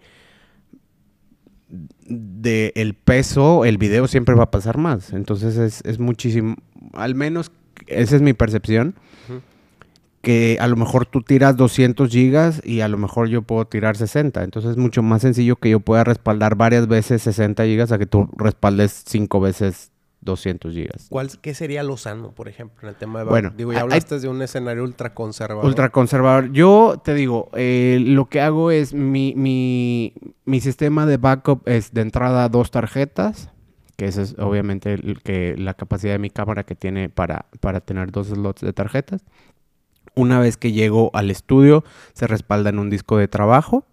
el 2.07 2.93
peso, 2.93 3.65
el 3.65 3.77
video 3.77 4.07
siempre 4.07 4.35
va 4.35 4.43
a 4.43 4.51
pasar 4.51 4.77
más. 4.77 5.13
Entonces 5.13 5.57
es, 5.57 5.81
es 5.85 5.99
muchísimo, 5.99 6.55
al 6.93 7.15
menos 7.15 7.51
esa 7.87 8.15
es 8.15 8.21
mi 8.21 8.33
percepción, 8.33 8.95
que 10.21 10.57
a 10.59 10.67
lo 10.67 10.75
mejor 10.75 11.05
tú 11.05 11.21
tiras 11.21 11.55
200 11.55 12.09
gigas 12.09 12.59
y 12.65 12.81
a 12.81 12.87
lo 12.87 12.97
mejor 12.97 13.27
yo 13.27 13.43
puedo 13.43 13.65
tirar 13.65 13.95
60. 13.95 14.43
Entonces 14.43 14.71
es 14.71 14.77
mucho 14.77 15.03
más 15.03 15.21
sencillo 15.21 15.55
que 15.57 15.69
yo 15.69 15.79
pueda 15.79 16.03
respaldar 16.03 16.55
varias 16.55 16.87
veces 16.87 17.21
60 17.21 17.63
gigas 17.65 17.91
a 17.91 17.99
que 17.99 18.07
tú 18.07 18.27
respaldes 18.35 19.03
5 19.05 19.39
veces 19.39 19.91
200 20.25 20.73
gigas. 20.73 21.07
¿Cuál, 21.09 21.29
¿Qué 21.39 21.53
sería 21.53 21.83
lo 21.83 21.95
sano, 21.97 22.31
por 22.31 22.49
ejemplo, 22.49 22.81
en 22.81 22.89
el 22.89 22.95
tema 22.95 23.19
de... 23.19 23.25
Bueno, 23.25 23.53
digo, 23.55 23.71
ya 23.71 23.81
hablaste 23.81 24.19
de 24.19 24.27
un 24.27 24.41
escenario 24.41 24.83
ultra 24.83 25.13
conservador. 25.13 25.65
Ultra 25.65 25.89
conservador. 25.89 26.51
Yo 26.51 27.01
te 27.03 27.13
digo, 27.13 27.49
eh, 27.53 27.99
lo 28.01 28.25
que 28.27 28.41
hago 28.41 28.71
es 28.71 28.93
mi, 28.93 29.33
mi, 29.35 30.13
mi, 30.45 30.59
sistema 30.59 31.05
de 31.05 31.17
backup 31.17 31.67
es 31.67 31.93
de 31.93 32.01
entrada 32.01 32.49
dos 32.49 32.71
tarjetas, 32.71 33.51
que 33.95 34.05
esa 34.05 34.23
es 34.23 34.35
obviamente 34.39 34.93
el, 34.93 35.21
que, 35.21 35.55
la 35.57 35.75
capacidad 35.75 36.13
de 36.13 36.19
mi 36.19 36.31
cámara 36.31 36.63
que 36.63 36.75
tiene 36.75 37.09
para, 37.09 37.45
para 37.61 37.79
tener 37.79 38.11
dos 38.11 38.27
slots 38.27 38.61
de 38.61 38.73
tarjetas. 38.73 39.23
Una 40.15 40.39
vez 40.39 40.57
que 40.57 40.71
llego 40.71 41.11
al 41.13 41.29
estudio, 41.29 41.83
se 42.13 42.25
respalda 42.25 42.71
en 42.71 42.79
un 42.79 42.89
disco 42.89 43.17
de 43.17 43.27
trabajo, 43.27 43.85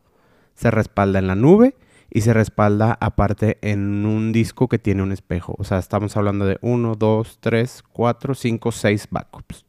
se 0.55 0.71
respalda 0.71 1.19
en 1.19 1.27
la 1.27 1.35
nube 1.35 1.75
y 2.15 2.21
se 2.21 2.35
respalda 2.35 2.99
aparte 3.01 3.59
en 3.63 4.05
un 4.05 4.33
disco 4.33 4.69
que 4.69 4.79
tiene 4.79 5.03
un 5.03 5.13
espejo. 5.13 5.55
O 5.59 5.65
sea, 5.65 5.79
estamos 5.79 6.15
hablando 6.17 6.45
de 6.45 6.59
1, 6.61 6.95
2, 6.95 7.39
3, 7.41 7.83
4, 7.91 8.35
5, 8.35 8.73
6 8.73 9.09
backups. 9.11 9.65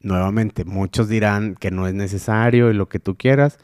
Nuevamente, 0.00 0.64
muchos 0.64 1.08
dirán 1.08 1.56
que 1.56 1.72
no 1.72 1.88
es 1.88 1.94
necesario 1.94 2.70
y 2.70 2.74
lo 2.74 2.88
que 2.88 3.00
tú 3.00 3.16
quieras, 3.16 3.58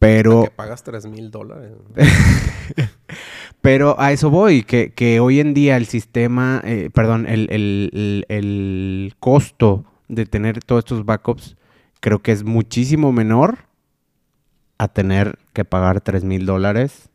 pero... 0.00 0.44
Que 0.44 0.50
pagas 0.50 0.82
3 0.82 1.06
mil 1.06 1.30
dólares. 1.30 1.72
pero 3.60 4.00
a 4.00 4.10
eso 4.10 4.28
voy, 4.28 4.64
que, 4.64 4.92
que, 4.92 5.20
hoy 5.20 5.38
en 5.38 5.54
día 5.54 5.76
el 5.76 5.86
sistema, 5.86 6.60
eh, 6.64 6.90
perdón, 6.92 7.26
el, 7.28 7.46
el, 7.50 8.24
el 8.28 9.14
costo 9.20 9.84
de 10.08 10.26
tener 10.26 10.64
todos 10.64 10.80
estos 10.80 11.04
backups 11.04 11.56
creo 12.00 12.20
que 12.20 12.32
es 12.32 12.42
muchísimo 12.42 13.12
menor 13.12 13.58
a 14.78 14.88
tener 14.88 15.38
que 15.52 15.64
pagar 15.64 16.00
3 16.00 16.24
mil 16.24 16.46
dólares. 16.46 17.10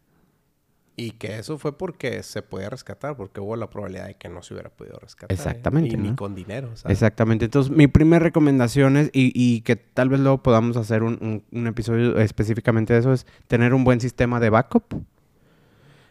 Y 0.95 1.11
que 1.11 1.39
eso 1.39 1.57
fue 1.57 1.77
porque 1.77 2.23
se 2.23 2.41
podía 2.41 2.69
rescatar, 2.69 3.15
porque 3.15 3.39
hubo 3.39 3.55
la 3.55 3.69
probabilidad 3.69 4.07
de 4.07 4.15
que 4.15 4.27
no 4.27 4.43
se 4.43 4.53
hubiera 4.53 4.69
podido 4.69 4.99
rescatar. 4.99 5.31
¿eh? 5.31 5.33
Exactamente. 5.33 5.95
Ni 5.95 6.13
con 6.13 6.35
dinero. 6.35 6.71
Exactamente. 6.85 7.45
Entonces, 7.45 7.71
mi 7.71 7.87
primera 7.87 8.19
recomendación 8.19 8.97
es, 8.97 9.09
y, 9.13 9.61
que 9.61 9.77
tal 9.77 10.09
vez 10.09 10.19
luego 10.19 10.43
podamos 10.43 10.75
hacer 10.75 11.03
un, 11.03 11.43
episodio 11.51 12.17
específicamente 12.19 12.93
de 12.93 12.99
eso, 12.99 13.13
es 13.13 13.25
tener 13.47 13.73
un 13.73 13.85
buen 13.85 14.01
sistema 14.01 14.41
de 14.41 14.49
backup. 14.49 15.01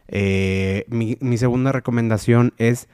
Eh, 0.08 0.86
mi, 0.88 1.18
mi 1.20 1.36
segunda 1.36 1.70
recomendación 1.70 2.54
es 2.56 2.88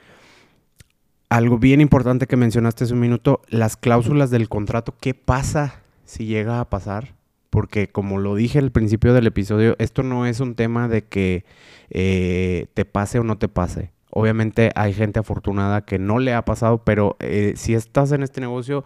algo 1.29 1.59
bien 1.59 1.81
importante 1.81 2.27
que 2.27 2.37
mencionaste 2.37 2.85
hace 2.85 2.95
un 2.95 3.01
minuto, 3.01 3.41
las 3.49 3.77
cláusulas 3.77 4.31
del 4.31 4.49
contrato. 4.49 4.97
¿Qué 5.01 5.15
pasa 5.15 5.83
si 6.05 6.27
llega 6.27 6.59
a 6.59 6.69
pasar? 6.69 7.15
Porque 7.55 7.87
como 7.87 8.19
lo 8.19 8.35
dije 8.35 8.59
al 8.59 8.73
principio 8.73 9.15
del 9.15 9.29
episodio, 9.29 9.77
esto 9.79 10.03
no 10.03 10.27
es 10.27 10.41
un 10.41 10.57
tema 10.57 10.89
de 10.89 11.05
que 11.05 11.45
eh, 11.89 12.67
te 12.75 12.85
pase 12.85 13.21
o 13.21 13.23
no 13.23 13.39
te 13.39 13.47
pase. 13.47 13.93
Obviamente 14.11 14.73
hay 14.75 14.93
gente 14.93 15.21
afortunada 15.21 15.85
que 15.85 16.01
no 16.01 16.19
le 16.19 16.35
ha 16.35 16.45
pasado, 16.45 16.79
pero 16.79 17.15
eh, 17.21 17.53
si 17.55 17.75
estás 17.75 18.11
en 18.11 18.25
este 18.25 18.41
negocio, 18.41 18.85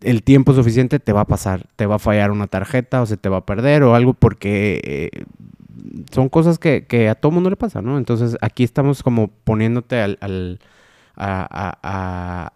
el 0.00 0.24
tiempo 0.24 0.52
suficiente 0.52 0.98
te 0.98 1.12
va 1.12 1.20
a 1.20 1.26
pasar. 1.26 1.68
Te 1.76 1.86
va 1.86 1.94
a 1.94 1.98
fallar 2.00 2.32
una 2.32 2.48
tarjeta 2.48 3.02
o 3.02 3.06
se 3.06 3.16
te 3.16 3.28
va 3.28 3.36
a 3.36 3.46
perder 3.46 3.84
o 3.84 3.94
algo 3.94 4.14
porque 4.14 4.80
eh, 4.82 5.24
son 6.10 6.28
cosas 6.28 6.58
que, 6.58 7.08
a 7.08 7.14
todo 7.14 7.30
mundo 7.30 7.50
le 7.50 7.56
pasa, 7.56 7.82
¿no? 7.82 7.98
Entonces 7.98 8.36
aquí 8.40 8.64
estamos 8.64 9.04
como 9.04 9.28
poniéndote 9.28 10.00
al, 10.00 10.58
a, 11.14 12.50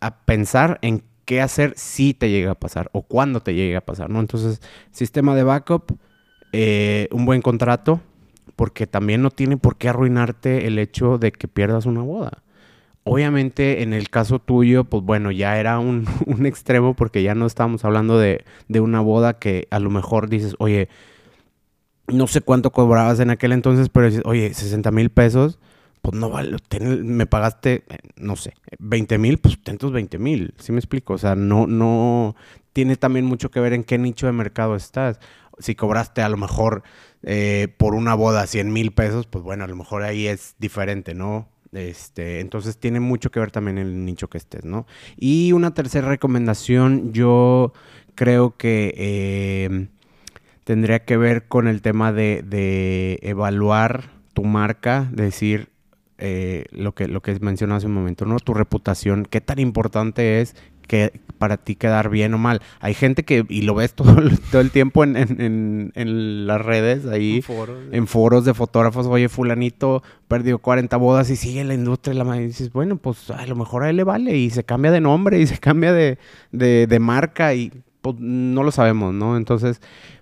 a, 0.00 0.16
pensar 0.24 0.80
en 0.82 1.04
qué 1.30 1.40
hacer 1.40 1.74
si 1.76 2.12
te 2.12 2.28
llega 2.28 2.50
a 2.50 2.54
pasar 2.56 2.90
o 2.92 3.02
cuándo 3.02 3.38
te 3.38 3.54
llegue 3.54 3.76
a 3.76 3.80
pasar, 3.80 4.10
¿no? 4.10 4.18
Entonces, 4.18 4.60
sistema 4.90 5.36
de 5.36 5.44
backup, 5.44 5.96
eh, 6.50 7.06
un 7.12 7.24
buen 7.24 7.40
contrato, 7.40 8.00
porque 8.56 8.88
también 8.88 9.22
no 9.22 9.30
tiene 9.30 9.56
por 9.56 9.76
qué 9.76 9.88
arruinarte 9.88 10.66
el 10.66 10.76
hecho 10.80 11.18
de 11.18 11.30
que 11.30 11.46
pierdas 11.46 11.86
una 11.86 12.02
boda. 12.02 12.42
Obviamente 13.04 13.84
en 13.84 13.92
el 13.92 14.10
caso 14.10 14.40
tuyo, 14.40 14.82
pues 14.82 15.04
bueno, 15.04 15.30
ya 15.30 15.56
era 15.60 15.78
un, 15.78 16.04
un 16.26 16.46
extremo 16.46 16.94
porque 16.94 17.22
ya 17.22 17.36
no 17.36 17.46
estábamos 17.46 17.84
hablando 17.84 18.18
de, 18.18 18.44
de, 18.66 18.80
una 18.80 19.00
boda 19.00 19.38
que 19.38 19.68
a 19.70 19.78
lo 19.78 19.88
mejor 19.88 20.28
dices, 20.28 20.56
oye, 20.58 20.88
no 22.08 22.26
sé 22.26 22.40
cuánto 22.40 22.72
cobrabas 22.72 23.20
en 23.20 23.30
aquel 23.30 23.52
entonces, 23.52 23.88
pero 23.88 24.06
dices, 24.06 24.22
oye, 24.24 24.52
60 24.52 24.90
mil 24.90 25.10
pesos, 25.10 25.60
pues 26.02 26.14
no 26.14 26.30
vale, 26.30 26.56
me 27.02 27.26
pagaste, 27.26 27.84
eh, 27.88 27.98
no 28.16 28.36
sé, 28.36 28.54
20 28.78 29.18
mil, 29.18 29.38
pues 29.38 29.62
ten 29.62 29.78
20 29.80 30.18
mil, 30.18 30.54
¿sí 30.58 30.72
me 30.72 30.78
explico? 30.78 31.14
O 31.14 31.18
sea, 31.18 31.34
no, 31.34 31.66
no, 31.66 32.34
tiene 32.72 32.96
también 32.96 33.26
mucho 33.26 33.50
que 33.50 33.60
ver 33.60 33.72
en 33.72 33.84
qué 33.84 33.98
nicho 33.98 34.26
de 34.26 34.32
mercado 34.32 34.76
estás. 34.76 35.18
Si 35.58 35.74
cobraste 35.74 36.22
a 36.22 36.28
lo 36.28 36.36
mejor 36.36 36.82
eh, 37.22 37.68
por 37.76 37.94
una 37.94 38.14
boda 38.14 38.46
100 38.46 38.72
mil 38.72 38.92
pesos, 38.92 39.26
pues 39.26 39.44
bueno, 39.44 39.64
a 39.64 39.68
lo 39.68 39.76
mejor 39.76 40.02
ahí 40.02 40.26
es 40.26 40.54
diferente, 40.58 41.14
¿no? 41.14 41.48
Este, 41.72 42.40
entonces 42.40 42.78
tiene 42.78 42.98
mucho 42.98 43.30
que 43.30 43.40
ver 43.40 43.50
también 43.50 43.78
el 43.78 44.04
nicho 44.04 44.28
que 44.28 44.38
estés, 44.38 44.64
¿no? 44.64 44.86
Y 45.16 45.52
una 45.52 45.74
tercera 45.74 46.08
recomendación, 46.08 47.12
yo 47.12 47.72
creo 48.14 48.56
que 48.56 48.94
eh, 48.96 49.88
tendría 50.64 51.04
que 51.04 51.16
ver 51.16 51.46
con 51.46 51.68
el 51.68 51.82
tema 51.82 52.12
de, 52.12 52.42
de 52.42 53.18
evaluar 53.22 54.10
tu 54.32 54.44
marca, 54.44 55.08
decir, 55.12 55.68
eh, 56.20 56.64
lo, 56.70 56.94
que, 56.94 57.08
lo 57.08 57.22
que 57.22 57.38
mencioné 57.40 57.74
hace 57.74 57.86
un 57.86 57.94
momento, 57.94 58.26
¿no? 58.26 58.36
Tu 58.38 58.54
reputación, 58.54 59.26
qué 59.28 59.40
tan 59.40 59.58
importante 59.58 60.40
es 60.40 60.54
que 60.90 61.20
para 61.38 61.56
ti 61.56 61.76
quedar 61.76 62.10
bien 62.10 62.34
o 62.34 62.38
mal. 62.38 62.60
Hay 62.80 62.94
gente 62.94 63.24
que, 63.24 63.46
y 63.48 63.62
lo 63.62 63.76
ves 63.76 63.94
todo, 63.94 64.16
todo 64.50 64.60
el 64.60 64.72
tiempo 64.72 65.04
en, 65.04 65.16
en, 65.16 65.92
en, 65.94 66.46
las 66.48 66.60
redes, 66.60 67.06
ahí, 67.06 67.44
en 67.92 68.06
foros, 68.08 68.44
de 68.44 68.54
fotógrafos, 68.54 69.06
oye, 69.06 69.28
fulanito 69.28 70.02
perdió 70.26 70.58
40 70.58 70.96
bodas 70.96 71.30
y 71.30 71.36
sigue 71.36 71.62
la 71.62 71.74
industria, 71.74 72.22
la 72.22 72.36
y 72.36 72.46
dices, 72.46 72.72
bueno, 72.72 72.96
pues 72.96 73.30
a 73.30 73.46
lo 73.46 73.54
mejor 73.54 73.84
a 73.84 73.90
él 73.90 73.96
le 73.96 74.04
vale, 74.04 74.36
y 74.36 74.50
se 74.50 74.64
cambia 74.64 74.90
de 74.90 75.00
nombre, 75.00 75.40
y 75.40 75.46
se 75.46 75.58
cambia 75.60 75.92
de, 75.92 76.18
de, 76.50 76.88
de 76.88 76.98
marca, 76.98 77.54
y 77.54 77.72
pues 78.02 78.16
no 78.18 78.62
lo 78.62 78.72
sabemos, 78.72 79.14
¿no? 79.14 79.36
Entonces, 79.36 79.80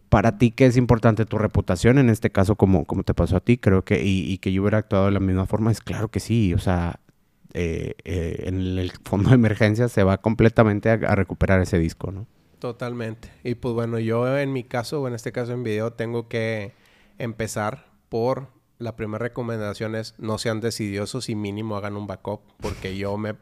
para 0.08 0.38
ti, 0.38 0.50
¿qué 0.50 0.66
es 0.66 0.76
importante? 0.76 1.24
Tu 1.24 1.38
reputación, 1.38 1.98
en 1.98 2.10
este 2.10 2.30
caso, 2.30 2.56
como, 2.56 2.84
como 2.84 3.02
te 3.02 3.14
pasó 3.14 3.36
a 3.36 3.40
ti, 3.40 3.58
creo 3.58 3.84
que, 3.84 4.02
y, 4.02 4.38
que 4.38 4.52
yo 4.52 4.62
hubiera 4.62 4.78
actuado 4.78 5.06
de 5.06 5.12
la 5.12 5.20
misma 5.20 5.46
forma, 5.46 5.70
es 5.70 5.80
claro 5.80 6.08
que 6.08 6.20
sí, 6.20 6.54
o 6.54 6.58
sea, 6.58 7.00
eh, 7.54 7.94
eh, 8.04 8.44
en 8.46 8.78
el 8.78 8.92
fondo 9.04 9.30
de 9.30 9.34
emergencia 9.34 9.88
se 9.88 10.02
va 10.02 10.18
completamente 10.18 10.90
a, 10.90 11.14
recuperar 11.14 11.60
ese 11.60 11.78
disco, 11.78 12.10
¿no? 12.10 12.26
Totalmente. 12.58 13.30
Y 13.44 13.54
pues 13.54 13.74
bueno, 13.74 13.98
yo 13.98 14.36
en 14.36 14.52
mi 14.52 14.64
caso, 14.64 15.02
o 15.02 15.08
en 15.08 15.14
este 15.14 15.32
caso 15.32 15.52
en 15.52 15.62
video, 15.62 15.92
tengo 15.92 16.28
que 16.28 16.72
empezar 17.18 17.86
por 18.08 18.48
la 18.78 18.96
primera 18.96 19.22
recomendación 19.22 19.94
es 19.94 20.14
no 20.18 20.38
sean 20.38 20.60
decidiosos 20.60 21.28
y 21.28 21.34
mínimo 21.34 21.76
hagan 21.76 21.96
un 21.96 22.06
backup, 22.06 22.40
porque 22.60 22.96
yo 22.96 23.16
me 23.16 23.34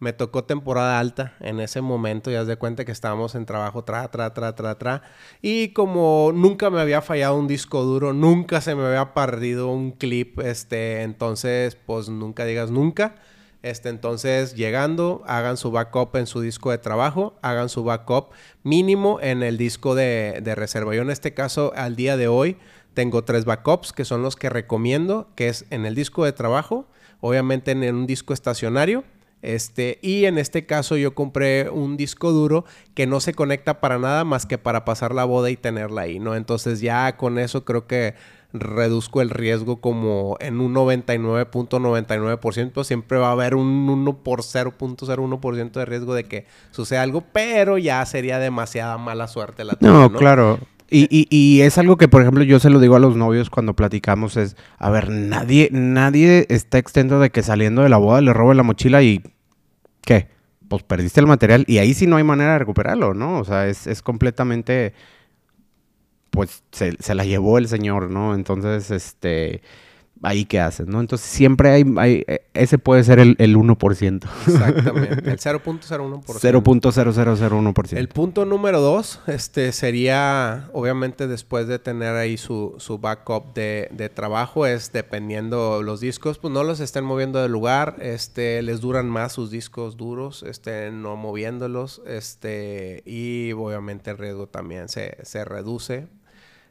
me 0.00 0.12
tocó 0.12 0.44
temporada 0.44 0.98
alta 0.98 1.34
en 1.40 1.60
ese 1.60 1.80
momento, 1.80 2.30
ya 2.30 2.44
de 2.44 2.56
cuenta 2.56 2.84
que 2.84 2.92
estábamos 2.92 3.34
en 3.34 3.46
trabajo 3.46 3.84
tra, 3.84 4.08
tra, 4.10 4.34
tra, 4.34 4.54
tra, 4.54 4.78
tra. 4.78 5.02
Y 5.40 5.68
como 5.68 6.32
nunca 6.34 6.70
me 6.70 6.80
había 6.80 7.00
fallado 7.00 7.36
un 7.36 7.46
disco 7.48 7.82
duro, 7.84 8.12
nunca 8.12 8.60
se 8.60 8.74
me 8.74 8.84
había 8.84 9.14
perdido 9.14 9.68
un 9.68 9.92
clip, 9.92 10.40
este, 10.40 11.02
entonces, 11.02 11.76
pues 11.76 12.08
nunca 12.08 12.44
digas 12.44 12.70
nunca. 12.70 13.14
Este, 13.62 13.88
entonces, 13.88 14.54
llegando, 14.54 15.22
hagan 15.26 15.56
su 15.56 15.70
backup 15.70 16.16
en 16.16 16.26
su 16.26 16.42
disco 16.42 16.70
de 16.70 16.76
trabajo, 16.76 17.38
hagan 17.40 17.70
su 17.70 17.82
backup 17.82 18.32
mínimo 18.62 19.20
en 19.22 19.42
el 19.42 19.56
disco 19.56 19.94
de, 19.94 20.40
de 20.42 20.54
reserva. 20.54 20.94
Yo 20.94 21.00
en 21.00 21.10
este 21.10 21.32
caso, 21.32 21.72
al 21.74 21.96
día 21.96 22.18
de 22.18 22.28
hoy, 22.28 22.58
tengo 22.92 23.24
tres 23.24 23.46
backups 23.46 23.94
que 23.94 24.04
son 24.04 24.22
los 24.22 24.36
que 24.36 24.50
recomiendo, 24.50 25.30
que 25.34 25.48
es 25.48 25.64
en 25.70 25.86
el 25.86 25.94
disco 25.94 26.26
de 26.26 26.32
trabajo, 26.32 26.86
obviamente 27.20 27.70
en 27.70 27.94
un 27.94 28.06
disco 28.06 28.34
estacionario 28.34 29.02
este, 29.44 29.98
y 30.02 30.24
en 30.24 30.38
este 30.38 30.66
caso 30.66 30.96
yo 30.96 31.14
compré 31.14 31.70
un 31.70 31.96
disco 31.96 32.32
duro 32.32 32.64
que 32.94 33.06
no 33.06 33.20
se 33.20 33.34
conecta 33.34 33.80
para 33.80 33.98
nada 33.98 34.24
más 34.24 34.46
que 34.46 34.58
para 34.58 34.84
pasar 34.84 35.14
la 35.14 35.24
boda 35.24 35.50
y 35.50 35.56
tenerla 35.56 36.02
ahí, 36.02 36.18
¿no? 36.18 36.34
Entonces 36.34 36.80
ya 36.80 37.16
con 37.16 37.38
eso 37.38 37.64
creo 37.64 37.86
que 37.86 38.14
reduzco 38.54 39.20
el 39.20 39.28
riesgo 39.30 39.80
como 39.80 40.36
en 40.40 40.60
un 40.60 40.72
99.99%. 40.74 42.84
Siempre 42.84 43.18
va 43.18 43.28
a 43.28 43.32
haber 43.32 43.56
un 43.56 43.90
1 43.90 44.22
por 44.22 44.42
0.01% 44.42 45.72
de 45.72 45.84
riesgo 45.84 46.14
de 46.14 46.24
que 46.24 46.46
suceda 46.70 47.02
algo, 47.02 47.24
pero 47.32 47.76
ya 47.76 48.06
sería 48.06 48.38
demasiada 48.38 48.96
mala 48.96 49.26
suerte 49.26 49.64
la 49.64 49.76
No, 49.80 50.12
claro. 50.12 50.60
Y, 50.90 51.08
y, 51.10 51.26
y, 51.30 51.62
es 51.62 51.78
algo 51.78 51.96
que, 51.96 52.08
por 52.08 52.20
ejemplo, 52.22 52.44
yo 52.44 52.60
se 52.60 52.70
lo 52.70 52.78
digo 52.78 52.94
a 52.94 53.00
los 53.00 53.16
novios 53.16 53.50
cuando 53.50 53.74
platicamos, 53.74 54.36
es, 54.36 54.56
a 54.78 54.90
ver, 54.90 55.10
nadie, 55.10 55.68
nadie 55.72 56.46
está 56.50 56.78
extento 56.78 57.18
de 57.18 57.30
que 57.30 57.42
saliendo 57.42 57.82
de 57.82 57.88
la 57.88 57.96
boda 57.96 58.20
le 58.20 58.32
robe 58.32 58.54
la 58.54 58.62
mochila 58.62 59.02
y 59.02 59.20
¿qué? 60.04 60.28
Pues 60.68 60.82
perdiste 60.82 61.20
el 61.20 61.26
material 61.26 61.64
y 61.66 61.78
ahí 61.78 61.94
sí 61.94 62.06
no 62.06 62.16
hay 62.16 62.24
manera 62.24 62.54
de 62.54 62.58
recuperarlo, 62.60 63.14
¿no? 63.14 63.38
O 63.38 63.44
sea, 63.44 63.68
es, 63.68 63.86
es 63.86 64.02
completamente, 64.02 64.94
pues 66.30 66.62
se, 66.72 66.96
se, 67.00 67.14
la 67.14 67.24
llevó 67.24 67.58
el 67.58 67.68
señor, 67.68 68.10
¿no? 68.10 68.34
Entonces, 68.34 68.90
este, 68.90 69.62
ahí 70.22 70.44
qué 70.44 70.60
haces, 70.60 70.86
¿no? 70.86 71.00
Entonces 71.00 71.28
siempre 71.28 71.70
hay, 71.70 71.84
hay 71.96 72.24
eh, 72.26 72.46
ese 72.54 72.78
puede 72.78 73.04
ser 73.04 73.18
el, 73.18 73.36
el 73.38 73.56
1%. 73.56 74.28
Exactamente, 74.46 75.30
el 75.30 75.38
0.01%. 75.40 76.24
0.0001%. 76.24 77.96
El 77.96 78.08
punto 78.08 78.44
número 78.44 78.80
dos, 78.80 79.20
este, 79.26 79.72
sería, 79.72 80.70
obviamente 80.72 81.26
después 81.26 81.66
de 81.66 81.78
tener 81.78 82.14
ahí 82.14 82.36
su, 82.36 82.74
su 82.78 82.98
backup 82.98 83.54
de, 83.54 83.88
de, 83.92 84.08
trabajo, 84.08 84.66
es 84.66 84.92
dependiendo 84.92 85.82
los 85.82 86.00
discos, 86.00 86.38
pues 86.38 86.52
no 86.52 86.62
los 86.64 86.80
estén 86.80 87.04
moviendo 87.04 87.42
del 87.42 87.52
lugar, 87.52 87.96
este, 88.00 88.62
les 88.62 88.80
duran 88.80 89.08
más 89.08 89.32
sus 89.32 89.50
discos 89.50 89.96
duros, 89.96 90.42
este, 90.44 90.90
no 90.90 91.16
moviéndolos, 91.16 92.02
este, 92.06 93.02
y 93.04 93.52
obviamente 93.52 94.10
el 94.10 94.18
riesgo 94.18 94.46
también 94.46 94.88
se, 94.88 95.16
se 95.22 95.44
reduce. 95.44 96.06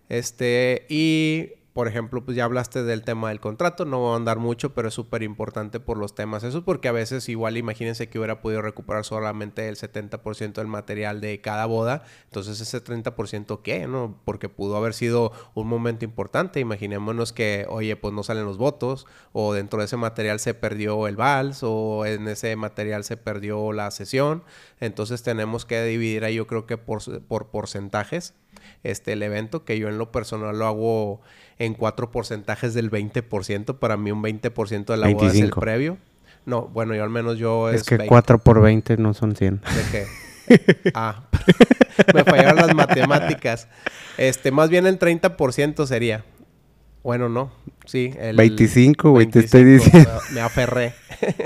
Este, 0.09 0.85
y 0.89 1.53
por 1.73 1.87
ejemplo, 1.87 2.23
pues 2.23 2.37
ya 2.37 2.45
hablaste 2.45 2.83
del 2.83 3.03
tema 3.03 3.29
del 3.29 3.39
contrato, 3.39 3.85
no 3.85 3.99
voy 3.99 4.13
a 4.13 4.15
andar 4.15 4.37
mucho, 4.37 4.75
pero 4.75 4.89
es 4.89 4.93
súper 4.93 5.23
importante 5.23 5.79
por 5.79 5.97
los 5.97 6.13
temas. 6.13 6.43
Eso 6.43 6.59
es 6.59 6.63
porque 6.63 6.87
a 6.87 6.91
veces 6.91 7.27
igual 7.29 7.57
imagínense 7.57 8.09
que 8.09 8.19
hubiera 8.19 8.41
podido 8.41 8.61
recuperar 8.61 9.05
solamente 9.05 9.67
el 9.67 9.75
70% 9.75 10.53
del 10.53 10.67
material 10.67 11.19
de 11.19 11.41
cada 11.41 11.65
boda, 11.65 12.03
entonces 12.25 12.61
ese 12.61 12.83
30% 12.83 13.61
qué, 13.63 13.87
¿no? 13.87 14.19
Porque 14.23 14.49
pudo 14.49 14.77
haber 14.77 14.93
sido 14.93 15.31
un 15.55 15.67
momento 15.67 16.05
importante. 16.05 16.59
Imaginémonos 16.59 17.33
que, 17.33 17.65
oye, 17.69 17.95
pues 17.95 18.13
no 18.13 18.21
salen 18.21 18.45
los 18.45 18.59
votos, 18.59 19.07
o 19.31 19.53
dentro 19.53 19.79
de 19.79 19.85
ese 19.85 19.97
material 19.97 20.39
se 20.39 20.53
perdió 20.53 21.07
el 21.07 21.15
vals, 21.15 21.61
o 21.63 22.05
en 22.05 22.27
ese 22.27 22.55
material 22.55 23.03
se 23.03 23.17
perdió 23.17 23.73
la 23.73 23.89
sesión. 23.89 24.43
Entonces 24.79 25.23
tenemos 25.23 25.65
que 25.65 25.83
dividir 25.83 26.23
ahí, 26.23 26.35
yo 26.35 26.45
creo 26.45 26.67
que 26.67 26.77
por, 26.77 27.01
por 27.23 27.47
porcentajes, 27.47 28.35
este, 28.83 29.13
el 29.13 29.23
evento, 29.23 29.65
que 29.65 29.77
yo 29.79 29.89
en 29.89 29.97
lo 29.97 30.11
personal 30.11 30.57
lo 30.57 30.67
hago 30.67 31.21
en 31.59 31.73
cuatro 31.73 32.11
porcentajes 32.11 32.73
del 32.73 32.91
20%. 32.91 33.77
Para 33.79 33.97
mí 33.97 34.11
un 34.11 34.23
20% 34.23 34.85
de 34.85 34.97
la 34.97 35.09
boda 35.09 35.27
es 35.27 35.39
el 35.39 35.51
previo. 35.51 35.97
No, 36.45 36.63
bueno, 36.67 36.93
yo 36.93 37.03
al 37.03 37.09
menos 37.09 37.37
yo 37.37 37.69
es... 37.69 37.81
Es 37.81 37.83
que 37.87 37.97
4 38.05 38.39
por 38.39 38.61
20 38.61 38.97
no 38.97 39.13
son 39.13 39.35
100. 39.35 39.61
¿De 39.61 39.61
qué? 39.91 40.91
ah, 40.93 41.23
me 42.13 42.23
fallaron 42.23 42.57
las 42.57 42.75
matemáticas. 42.75 43.67
Este, 44.17 44.51
más 44.51 44.69
bien 44.69 44.85
el 44.85 44.99
30% 44.99 45.85
sería. 45.85 46.25
Bueno, 47.01 47.29
no. 47.29 47.51
Sí, 47.85 48.13
el 48.17 48.37
25, 48.37 49.11
güey, 49.11 49.27
te 49.27 49.39
estoy 49.39 49.63
diciendo. 49.65 50.09
Me, 50.31 50.41
aferré. 50.41 50.93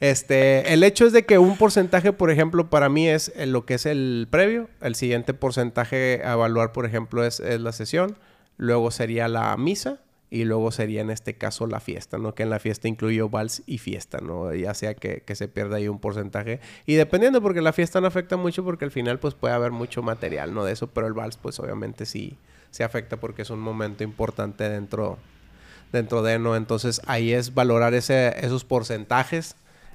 este, 0.00 0.72
el 0.72 0.82
hecho 0.82 1.06
es 1.06 1.12
de 1.12 1.24
que 1.24 1.38
un 1.38 1.56
porcentaje, 1.56 2.12
por 2.12 2.30
ejemplo, 2.30 2.70
para 2.70 2.88
mí 2.88 3.08
es 3.08 3.32
lo 3.46 3.64
que 3.64 3.74
es 3.74 3.86
el 3.86 4.28
previo. 4.30 4.68
El 4.80 4.94
siguiente 4.94 5.34
porcentaje 5.34 6.22
a 6.24 6.32
evaluar, 6.32 6.72
por 6.72 6.86
ejemplo, 6.86 7.24
es, 7.24 7.40
es 7.40 7.60
la 7.60 7.72
sesión 7.72 8.16
luego 8.56 8.90
sería 8.90 9.28
la 9.28 9.56
misa 9.56 10.00
y 10.30 10.44
luego 10.44 10.72
sería 10.72 11.00
en 11.00 11.10
este 11.10 11.34
caso 11.34 11.66
la 11.66 11.78
fiesta, 11.78 12.18
¿no? 12.18 12.34
Que 12.34 12.42
en 12.42 12.50
la 12.50 12.58
fiesta 12.58 12.88
incluyo 12.88 13.28
vals 13.28 13.62
y 13.66 13.78
fiesta, 13.78 14.18
¿no? 14.20 14.52
Ya 14.52 14.74
sea 14.74 14.94
que, 14.94 15.22
se 15.34 15.48
pierda 15.48 15.76
ahí 15.76 15.86
un 15.86 16.00
porcentaje. 16.00 16.60
Y 16.86 16.94
dependiendo, 16.94 17.40
porque 17.40 17.60
la 17.60 17.72
fiesta 17.72 18.00
no 18.00 18.08
afecta 18.08 18.36
mucho 18.36 18.64
porque 18.64 18.84
al 18.84 18.90
final 18.90 19.20
pues 19.20 19.34
puede 19.34 19.54
haber 19.54 19.70
mucho 19.70 20.02
material, 20.02 20.52
¿no? 20.52 20.64
De 20.64 20.72
eso, 20.72 20.88
pero 20.88 21.06
el 21.06 21.12
vals 21.12 21.36
pues 21.36 21.60
obviamente 21.60 22.04
sí 22.04 22.36
se 22.70 22.82
afecta 22.82 23.18
porque 23.18 23.42
es 23.42 23.50
un 23.50 23.60
momento 23.60 24.02
importante 24.02 24.68
dentro, 24.68 25.18
dentro 25.92 26.22
de, 26.22 26.40
¿no? 26.40 26.56
Entonces 26.56 27.00
ahí 27.06 27.32
es 27.32 27.54
valorar 27.54 27.94
ese, 27.94 28.34
esos 28.44 28.64
porcentajes 28.64 29.54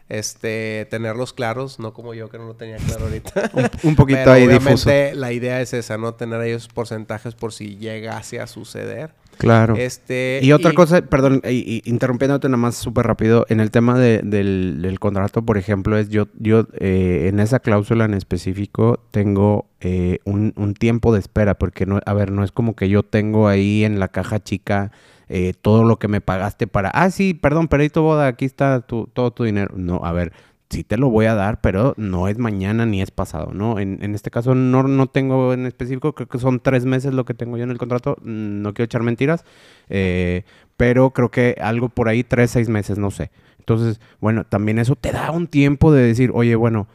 este, 0.09 0.87
tenerlos 0.89 1.33
claros, 1.33 1.79
no 1.79 1.93
como 1.93 2.15
yo 2.15 2.29
que 2.29 2.39
no 2.39 2.47
lo 2.47 2.55
tenía 2.55 2.77
claro 2.77 3.05
ahorita. 3.05 3.51
un, 3.83 3.95
poquito 3.95 4.31
ahí 4.31 4.45
obviamente 4.45 5.13
la 5.13 5.31
idea 5.31 5.61
es 5.61 5.73
esa, 5.73 5.97
¿no? 5.97 6.15
Tener 6.15 6.41
esos 6.41 6.67
porcentajes 6.67 7.35
por 7.35 7.53
si 7.53 7.77
llegase 7.77 8.39
a 8.39 8.47
suceder. 8.47 9.11
Claro. 9.37 9.75
Este, 9.77 10.41
y 10.43 10.51
otra 10.51 10.73
cosa, 10.73 11.01
perdón, 11.01 11.41
y, 11.49 11.81
interrumpiéndote 11.89 12.49
nada 12.49 12.57
más 12.57 12.75
súper 12.75 13.07
rápido, 13.07 13.45
en 13.47 13.61
el 13.61 13.71
tema 13.71 13.97
de, 13.97 14.19
del, 14.21 14.81
del, 14.81 14.99
contrato, 14.99 15.43
por 15.43 15.57
ejemplo, 15.57 15.97
es 15.97 16.09
yo, 16.09 16.27
yo 16.37 16.67
eh, 16.77 17.27
en 17.29 17.39
esa 17.39 17.59
cláusula 17.59 18.03
en 18.03 18.15
específico 18.15 18.99
tengo 19.11 19.69
eh, 19.79 20.19
un, 20.25 20.53
un, 20.57 20.73
tiempo 20.73 21.13
de 21.13 21.19
espera, 21.19 21.57
porque 21.57 21.85
no, 21.85 22.01
a 22.05 22.13
ver, 22.13 22.31
no 22.31 22.43
es 22.43 22.51
como 22.51 22.75
que 22.75 22.89
yo 22.89 23.03
tengo 23.03 23.47
ahí 23.47 23.85
en 23.85 23.99
la 23.99 24.09
caja 24.09 24.43
chica 24.43 24.91
eh, 25.29 25.53
todo 25.59 25.83
lo 25.83 25.99
que 25.99 26.07
me 26.07 26.21
pagaste 26.21 26.67
para, 26.67 26.89
ah, 26.89 27.11
sí, 27.11 27.33
perdón, 27.33 27.67
perdí 27.67 27.89
tu 27.89 28.01
boda, 28.01 28.27
aquí 28.27 28.45
está 28.45 28.81
tu, 28.81 29.07
todo 29.13 29.31
tu 29.31 29.43
dinero. 29.43 29.73
No, 29.77 30.01
a 30.03 30.11
ver, 30.11 30.33
sí 30.69 30.83
te 30.83 30.97
lo 30.97 31.09
voy 31.09 31.25
a 31.25 31.35
dar, 31.35 31.61
pero 31.61 31.93
no 31.97 32.27
es 32.27 32.37
mañana 32.37 32.85
ni 32.85 33.01
es 33.01 33.11
pasado, 33.11 33.51
¿no? 33.53 33.79
En, 33.79 33.99
en, 34.03 34.15
este 34.15 34.29
caso 34.31 34.55
no, 34.55 34.83
no 34.83 35.07
tengo 35.07 35.53
en 35.53 35.65
específico, 35.65 36.13
creo 36.13 36.27
que 36.27 36.39
son 36.39 36.59
tres 36.59 36.85
meses 36.85 37.13
lo 37.13 37.25
que 37.25 37.33
tengo 37.33 37.57
yo 37.57 37.63
en 37.63 37.71
el 37.71 37.77
contrato, 37.77 38.17
mm, 38.21 38.61
no 38.61 38.73
quiero 38.73 38.85
echar 38.85 39.03
mentiras, 39.03 39.45
eh, 39.89 40.43
pero 40.77 41.11
creo 41.11 41.29
que 41.29 41.57
algo 41.61 41.89
por 41.89 42.07
ahí, 42.07 42.23
tres, 42.23 42.51
seis 42.51 42.69
meses, 42.69 42.97
no 42.97 43.11
sé. 43.11 43.31
Entonces, 43.59 43.99
bueno, 44.19 44.45
también 44.45 44.79
eso 44.79 44.95
te 44.95 45.11
da 45.11 45.31
un 45.31 45.47
tiempo 45.47 45.91
de 45.91 46.03
decir, 46.03 46.31
oye, 46.33 46.55
bueno, 46.55 46.87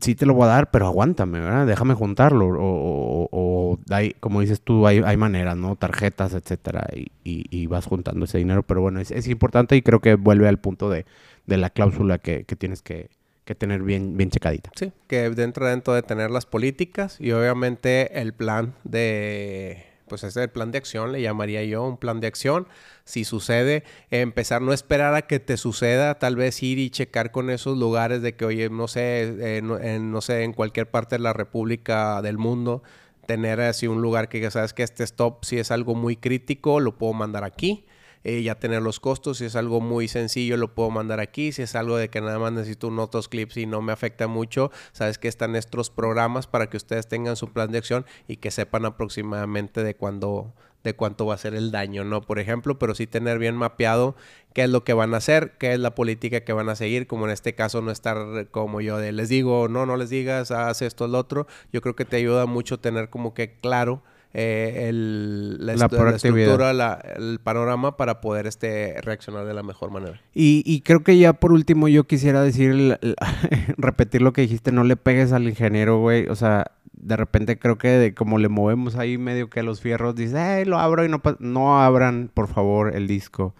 sí 0.00 0.14
te 0.14 0.26
lo 0.26 0.34
voy 0.34 0.44
a 0.44 0.48
dar, 0.48 0.70
pero 0.70 0.86
aguántame, 0.86 1.40
¿verdad? 1.40 1.66
Déjame 1.66 1.94
juntarlo. 1.94 2.48
O, 2.48 3.28
o, 3.30 3.78
hay, 3.90 4.14
como 4.20 4.40
dices 4.40 4.60
tú, 4.60 4.86
hay, 4.86 5.02
hay, 5.04 5.16
maneras, 5.16 5.56
¿no? 5.56 5.76
Tarjetas, 5.76 6.34
etcétera, 6.34 6.86
y, 6.94 7.10
y, 7.24 7.66
vas 7.66 7.86
juntando 7.86 8.24
ese 8.24 8.38
dinero. 8.38 8.62
Pero 8.62 8.80
bueno, 8.80 9.00
es, 9.00 9.10
es 9.10 9.28
importante 9.28 9.76
y 9.76 9.82
creo 9.82 10.00
que 10.00 10.14
vuelve 10.14 10.48
al 10.48 10.58
punto 10.58 10.90
de 10.90 11.06
de 11.50 11.56
la 11.56 11.70
cláusula 11.70 12.18
que, 12.18 12.44
tienes 12.44 12.80
que, 12.80 13.10
tener 13.58 13.82
bien, 13.82 14.16
bien 14.16 14.30
checadita. 14.30 14.70
Sí, 14.76 14.92
que 15.08 15.28
dentro, 15.30 15.66
dentro 15.66 15.92
de 15.92 16.02
tener 16.02 16.30
las 16.30 16.46
políticas 16.46 17.16
y 17.20 17.32
obviamente 17.32 18.20
el 18.20 18.32
plan 18.32 18.74
de, 18.84 19.89
pues 20.10 20.24
ese 20.24 20.40
es 20.40 20.44
el 20.44 20.50
plan 20.50 20.72
de 20.72 20.78
acción, 20.78 21.12
le 21.12 21.22
llamaría 21.22 21.64
yo 21.64 21.84
un 21.84 21.96
plan 21.96 22.20
de 22.20 22.26
acción. 22.26 22.66
Si 23.04 23.24
sucede, 23.24 23.84
empezar, 24.10 24.60
no 24.60 24.74
esperar 24.74 25.14
a 25.14 25.22
que 25.22 25.40
te 25.40 25.56
suceda, 25.56 26.18
tal 26.18 26.36
vez 26.36 26.62
ir 26.62 26.78
y 26.78 26.90
checar 26.90 27.30
con 27.30 27.48
esos 27.48 27.78
lugares 27.78 28.20
de 28.20 28.34
que, 28.34 28.44
oye, 28.44 28.68
no 28.68 28.88
sé, 28.88 29.22
eh, 29.22 29.58
en, 29.58 30.10
no 30.12 30.20
sé, 30.20 30.42
en 30.42 30.52
cualquier 30.52 30.90
parte 30.90 31.16
de 31.16 31.22
la 31.22 31.32
República 31.32 32.20
del 32.20 32.36
mundo, 32.36 32.82
tener 33.26 33.60
así 33.60 33.86
un 33.86 34.02
lugar 34.02 34.28
que 34.28 34.50
sabes 34.50 34.74
que 34.74 34.82
este 34.82 35.04
stop, 35.04 35.44
si 35.44 35.58
es 35.58 35.70
algo 35.70 35.94
muy 35.94 36.16
crítico, 36.16 36.80
lo 36.80 36.98
puedo 36.98 37.12
mandar 37.14 37.44
aquí 37.44 37.86
eh, 38.24 38.42
ya 38.42 38.54
tener 38.56 38.82
los 38.82 39.00
costos. 39.00 39.38
Si 39.38 39.44
es 39.44 39.56
algo 39.56 39.80
muy 39.80 40.08
sencillo, 40.08 40.56
lo 40.56 40.74
puedo 40.74 40.90
mandar 40.90 41.20
aquí. 41.20 41.52
Si 41.52 41.62
es 41.62 41.74
algo 41.74 41.96
de 41.96 42.08
que 42.08 42.20
nada 42.20 42.38
más 42.38 42.52
necesito 42.52 42.88
unos 42.88 43.28
clips 43.28 43.56
y 43.56 43.66
no 43.66 43.82
me 43.82 43.92
afecta 43.92 44.26
mucho, 44.26 44.70
sabes 44.92 45.18
que 45.18 45.28
están 45.28 45.56
estos 45.56 45.90
programas 45.90 46.46
para 46.46 46.68
que 46.68 46.76
ustedes 46.76 47.08
tengan 47.08 47.36
su 47.36 47.52
plan 47.52 47.70
de 47.70 47.78
acción 47.78 48.06
y 48.28 48.36
que 48.36 48.50
sepan 48.50 48.84
aproximadamente 48.84 49.82
de 49.82 49.94
cuándo 49.94 50.54
de 50.82 50.94
cuánto 50.94 51.26
va 51.26 51.34
a 51.34 51.38
ser 51.38 51.54
el 51.54 51.70
daño, 51.70 52.04
¿no? 52.04 52.22
Por 52.22 52.38
ejemplo, 52.38 52.78
pero 52.78 52.94
sí 52.94 53.06
tener 53.06 53.38
bien 53.38 53.56
mapeado 53.56 54.16
qué 54.54 54.64
es 54.64 54.70
lo 54.70 54.82
que 54.84 54.94
van 54.94 55.14
a 55.14 55.18
hacer, 55.18 55.52
qué 55.58 55.72
es 55.74 55.78
la 55.78 55.94
política 55.94 56.40
que 56.40 56.52
van 56.52 56.68
a 56.68 56.76
seguir, 56.76 57.06
como 57.06 57.26
en 57.26 57.32
este 57.32 57.54
caso 57.54 57.82
no 57.82 57.90
estar 57.90 58.48
como 58.50 58.80
yo 58.80 58.98
de 58.98 59.12
les 59.12 59.28
digo, 59.28 59.68
no, 59.68 59.86
no 59.86 59.96
les 59.96 60.10
digas, 60.10 60.50
haz 60.50 60.82
esto, 60.82 61.04
el 61.04 61.14
otro. 61.14 61.46
Yo 61.72 61.82
creo 61.82 61.96
que 61.96 62.04
te 62.04 62.16
ayuda 62.16 62.46
mucho 62.46 62.80
tener 62.80 63.10
como 63.10 63.34
que 63.34 63.56
claro 63.58 64.02
eh, 64.32 64.86
el, 64.88 65.66
la, 65.66 65.72
estructura, 65.72 67.00
el 67.16 67.40
panorama 67.42 67.96
para 67.96 68.20
poder 68.20 68.46
este, 68.46 69.00
reaccionar 69.02 69.44
de 69.44 69.54
la 69.54 69.64
mejor 69.64 69.90
manera. 69.90 70.20
Y, 70.32 70.82
creo 70.82 71.02
que 71.02 71.18
ya 71.18 71.32
por 71.32 71.52
último 71.52 71.88
yo 71.88 72.04
quisiera 72.04 72.40
decir, 72.42 72.98
repetir 73.76 74.22
lo 74.22 74.32
que 74.32 74.42
dijiste, 74.42 74.70
no 74.70 74.84
le 74.84 74.96
pegues 74.96 75.32
al 75.32 75.48
ingeniero, 75.48 75.98
güey. 75.98 76.28
O 76.28 76.36
sea, 76.36 76.70
de 76.92 77.16
repente 77.16 77.58
creo 77.58 77.76
que 77.76 77.88
de, 77.88 78.14
como 78.14 78.38
le 78.38 78.48
movemos 78.48 78.94
ahí 78.94 79.18
medio 79.18 79.50
que 79.50 79.60
a 79.60 79.62
los 79.64 79.80
fierros, 79.80 80.14
dice, 80.14 80.64
lo 80.64 80.78
abro 80.78 81.04
y 81.04 81.08
no 81.08 81.20
No 81.40 81.82
abran, 81.82 82.30
por 82.32 82.46
favor, 82.46 82.94
el 82.94 83.08
disco. 83.08 83.54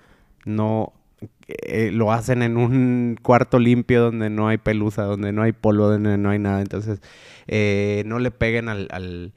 No 0.45 0.93
eh, 1.49 1.91
lo 1.93 2.13
hacen 2.13 2.43
en 2.43 2.57
un 2.57 3.19
cuarto 3.21 3.59
limpio 3.59 4.03
donde 4.03 4.31
no 4.31 4.47
hay 4.47 4.59
pelusa, 4.59 5.03
donde 5.03 5.33
no 5.33 5.43
hay 5.43 5.51
polvo, 5.51 5.89
donde 5.89 6.17
no 6.17 6.31
hay 6.31 6.39
nada. 6.39 6.61
Entonces, 6.61 7.01
eh, 7.49 8.05
no 8.07 8.21
le 8.21 8.31
peguen 8.31 8.69
al 8.69 8.87
al 8.93 9.33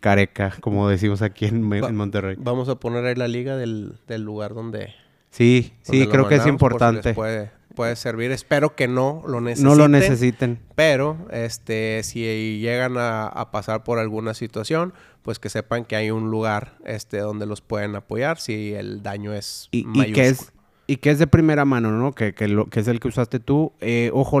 careca, 0.00 0.54
como 0.60 0.88
decimos 0.88 1.22
aquí 1.22 1.46
en, 1.46 1.62
Monterrey. 1.62 2.36
Vamos 2.38 2.68
a 2.68 2.76
poner 2.76 3.04
ahí 3.04 3.14
la 3.14 3.28
liga 3.28 3.56
del, 3.56 3.98
lugar 4.08 4.54
donde... 4.54 4.94
Sí, 5.30 5.72
sí, 5.82 6.06
creo 6.08 6.26
que 6.26 6.36
es 6.36 6.46
importante. 6.46 7.14
puede, 7.14 7.50
puede 7.74 7.94
servir. 7.94 8.32
Espero 8.32 8.74
que 8.74 8.88
no 8.88 9.22
lo 9.26 9.40
necesiten. 9.40 9.70
No 9.70 9.76
lo 9.76 9.88
necesiten. 9.88 10.58
Pero, 10.74 11.16
este, 11.30 12.02
si 12.02 12.58
llegan 12.58 12.94
a, 12.98 13.48
pasar 13.52 13.84
por 13.84 13.98
alguna 13.98 14.34
situación, 14.34 14.92
pues 15.22 15.38
que 15.38 15.48
sepan 15.50 15.84
que 15.84 15.96
hay 15.96 16.10
un 16.10 16.30
lugar, 16.30 16.74
este, 16.84 17.18
donde 17.18 17.46
los 17.46 17.60
pueden 17.60 17.94
apoyar 17.94 18.38
si 18.38 18.72
el 18.74 19.02
daño 19.02 19.34
es 19.34 19.68
y, 19.70 19.86
y 19.94 20.12
que 20.12 20.28
es 20.28 20.52
y 20.90 20.96
que 20.96 21.10
es 21.10 21.20
de 21.20 21.28
primera 21.28 21.64
mano, 21.64 21.92
¿no? 21.92 22.12
Que, 22.16 22.34
que, 22.34 22.48
lo, 22.48 22.66
que 22.66 22.80
es 22.80 22.88
el 22.88 22.98
que 22.98 23.06
usaste 23.06 23.38
tú. 23.38 23.72
Eh, 23.80 24.10
ojo, 24.12 24.40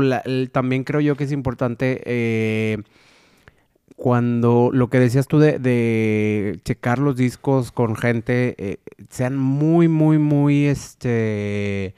también 0.50 0.82
creo 0.82 1.00
yo 1.00 1.14
que 1.14 1.22
es 1.22 1.30
importante 1.30 2.02
eh, 2.04 2.78
cuando 4.00 4.70
lo 4.72 4.88
que 4.88 4.98
decías 4.98 5.26
tú 5.26 5.38
de, 5.38 6.58
checar 6.64 6.98
los 6.98 7.16
discos 7.16 7.70
con 7.70 7.96
gente, 7.96 8.54
eh, 8.56 8.78
sean 9.10 9.36
muy, 9.36 9.88
muy, 9.88 10.16
muy, 10.16 10.64
este, 10.64 11.94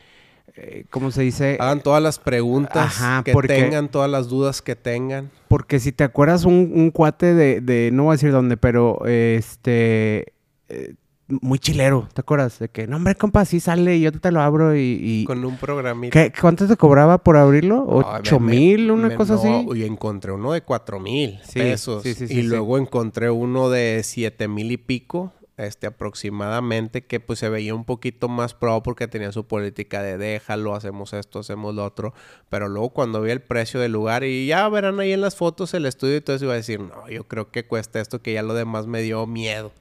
eh, 0.57 0.85
¿cómo 0.91 1.13
se 1.13 1.23
dice? 1.23 1.59
Hagan 1.61 1.81
todas 1.81 2.03
las 2.03 2.19
preguntas 2.19 3.01
que 3.25 3.33
tengan, 3.47 3.89
todas 3.89 4.11
las 4.11 4.27
dudas 4.29 4.63
que 4.63 4.75
tengan. 4.75 5.31
Porque 5.47 5.79
si 5.79 5.93
te 5.93 6.03
acuerdas 6.03 6.45
un, 6.45 6.73
un 6.75 6.91
cuate 6.91 7.35
de, 7.35 7.61
de, 7.61 7.91
no 7.93 8.03
voy 8.03 8.15
a 8.15 8.15
decir 8.15 8.33
dónde, 8.33 8.57
pero 8.57 9.07
este, 9.07 10.33
eh, 10.71 10.95
muy 11.41 11.59
chilero, 11.59 12.09
¿te 12.13 12.21
acuerdas? 12.21 12.59
De 12.59 12.69
que, 12.69 12.87
no, 12.87 12.97
hombre, 12.97 13.15
compa, 13.15 13.45
sí 13.45 13.61
sale 13.61 13.97
y 13.97 14.03
yo 14.03 14.13
te 14.13 14.31
lo 14.31 14.41
abro 14.41 14.77
y... 14.77 15.25
Con 15.27 15.45
un 15.45 15.57
programita. 15.57 16.33
¿Cuánto 16.41 16.67
te 16.67 16.77
cobraba 16.77 17.19
por 17.19 17.37
abrirlo? 17.37 17.85
¿Ocho 17.87 18.39
mil? 18.39 18.91
¿Una 18.91 19.15
cosa 19.15 19.35
así? 19.35 19.67
Y 19.75 19.85
encontré 19.85 20.33
uno 20.33 20.53
de 20.53 20.63
cuatro 20.63 21.01
mil 21.01 21.39
pesos. 21.53 22.05
y 22.05 22.43
luego 22.43 22.79
encontré 22.79 23.31
uno 23.31 23.71
de 23.71 24.03
siete 24.05 24.49
mil 24.49 24.71
y 24.71 24.77
pico, 24.77 25.33
este, 25.57 25.87
aproximadamente, 25.87 27.05
que 27.05 27.21
pues 27.21 27.39
se 27.39 27.49
veía 27.49 27.75
un 27.75 27.85
poquito 27.85 28.29
más 28.29 28.55
pro 28.55 28.83
porque 28.83 29.07
tenía 29.07 29.33
su 29.33 29.47
política 29.47 30.03
de 30.03 30.19
déjalo, 30.19 30.75
hacemos 30.75 31.13
esto, 31.13 31.41
hacemos 31.41 31.75
lo 31.75 31.85
otro. 31.85 32.15
Pero 32.49 32.69
luego 32.69 32.91
cuando 32.91 33.21
vi 33.23 33.31
el 33.31 33.43
precio 33.43 33.81
del 33.81 33.93
lugar 33.93 34.25
y 34.25 34.47
ya 34.47 34.69
verán 34.69 35.01
ahí 35.01 35.13
en 35.13 35.21
las 35.21 35.37
fotos 35.37 35.75
el 35.75 35.87
estudio 35.87 36.17
y 36.17 36.21
todo 36.21 36.37
eso, 36.37 36.47
iba 36.47 36.55
a 36.55 36.57
decir, 36.57 36.81
no, 36.81 37.09
yo 37.09 37.29
creo 37.29 37.51
que 37.51 37.67
cuesta 37.67 38.01
esto, 38.01 38.23
que 38.23 38.33
ya 38.33 38.43
lo 38.43 38.55
demás 38.55 38.87
me 38.87 39.03
dio 39.03 39.27
miedo. 39.27 39.73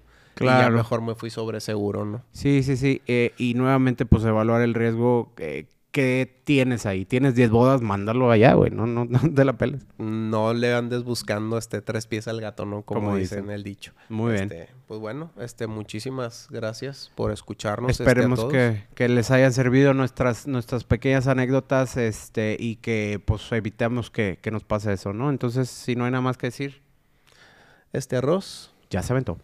Claro. 0.41 0.59
Y 0.59 0.71
ya 0.71 0.77
mejor 0.77 1.01
me 1.01 1.15
fui 1.15 1.29
sobre 1.29 1.61
seguro, 1.61 2.05
¿no? 2.05 2.21
Sí, 2.31 2.63
sí, 2.63 2.77
sí. 2.77 3.01
Eh, 3.07 3.33
y 3.37 3.53
nuevamente, 3.53 4.05
pues 4.05 4.23
evaluar 4.25 4.61
el 4.61 4.73
riesgo 4.73 5.31
eh, 5.37 5.67
que 5.91 6.41
tienes 6.45 6.85
ahí. 6.85 7.05
Tienes 7.05 7.35
10 7.35 7.49
bodas, 7.51 7.81
mándalo 7.81 8.31
allá, 8.31 8.53
güey. 8.53 8.71
No, 8.71 8.87
no, 8.87 9.05
no 9.09 9.19
te 9.33 9.45
la 9.45 9.53
peles. 9.53 9.85
No 9.97 10.53
le 10.53 10.73
andes 10.73 11.03
buscando 11.03 11.57
este 11.57 11.81
tres 11.81 12.07
pies 12.07 12.27
al 12.27 12.41
gato, 12.41 12.65
¿no? 12.65 12.83
Como, 12.83 13.15
dicen 13.15 13.49
el 13.49 13.63
dicho. 13.63 13.93
Muy 14.09 14.33
bien. 14.33 14.43
Este, 14.43 14.69
pues 14.87 14.99
bueno, 14.99 15.31
este, 15.39 15.67
muchísimas 15.67 16.47
gracias 16.49 17.11
por 17.15 17.31
escucharnos. 17.31 17.91
Este, 17.91 18.03
Esperemos 18.03 18.45
que, 18.45 18.85
que, 18.95 19.09
les 19.09 19.31
hayan 19.31 19.53
servido 19.53 19.93
nuestras, 19.93 20.47
nuestras 20.47 20.83
pequeñas 20.83 21.27
anécdotas, 21.27 21.97
este, 21.97 22.55
y 22.57 22.77
que 22.77 23.21
pues 23.23 23.51
evitemos 23.51 24.09
que, 24.09 24.39
que 24.41 24.51
nos 24.51 24.63
pase 24.63 24.93
eso, 24.93 25.13
¿no? 25.13 25.29
Entonces, 25.29 25.69
si 25.69 25.95
no 25.95 26.05
hay 26.05 26.11
nada 26.11 26.21
más 26.21 26.37
que 26.37 26.47
decir. 26.47 26.81
Este 27.93 28.15
arroz. 28.15 28.73
Ya 28.89 29.03
se 29.03 29.11
aventó. 29.11 29.37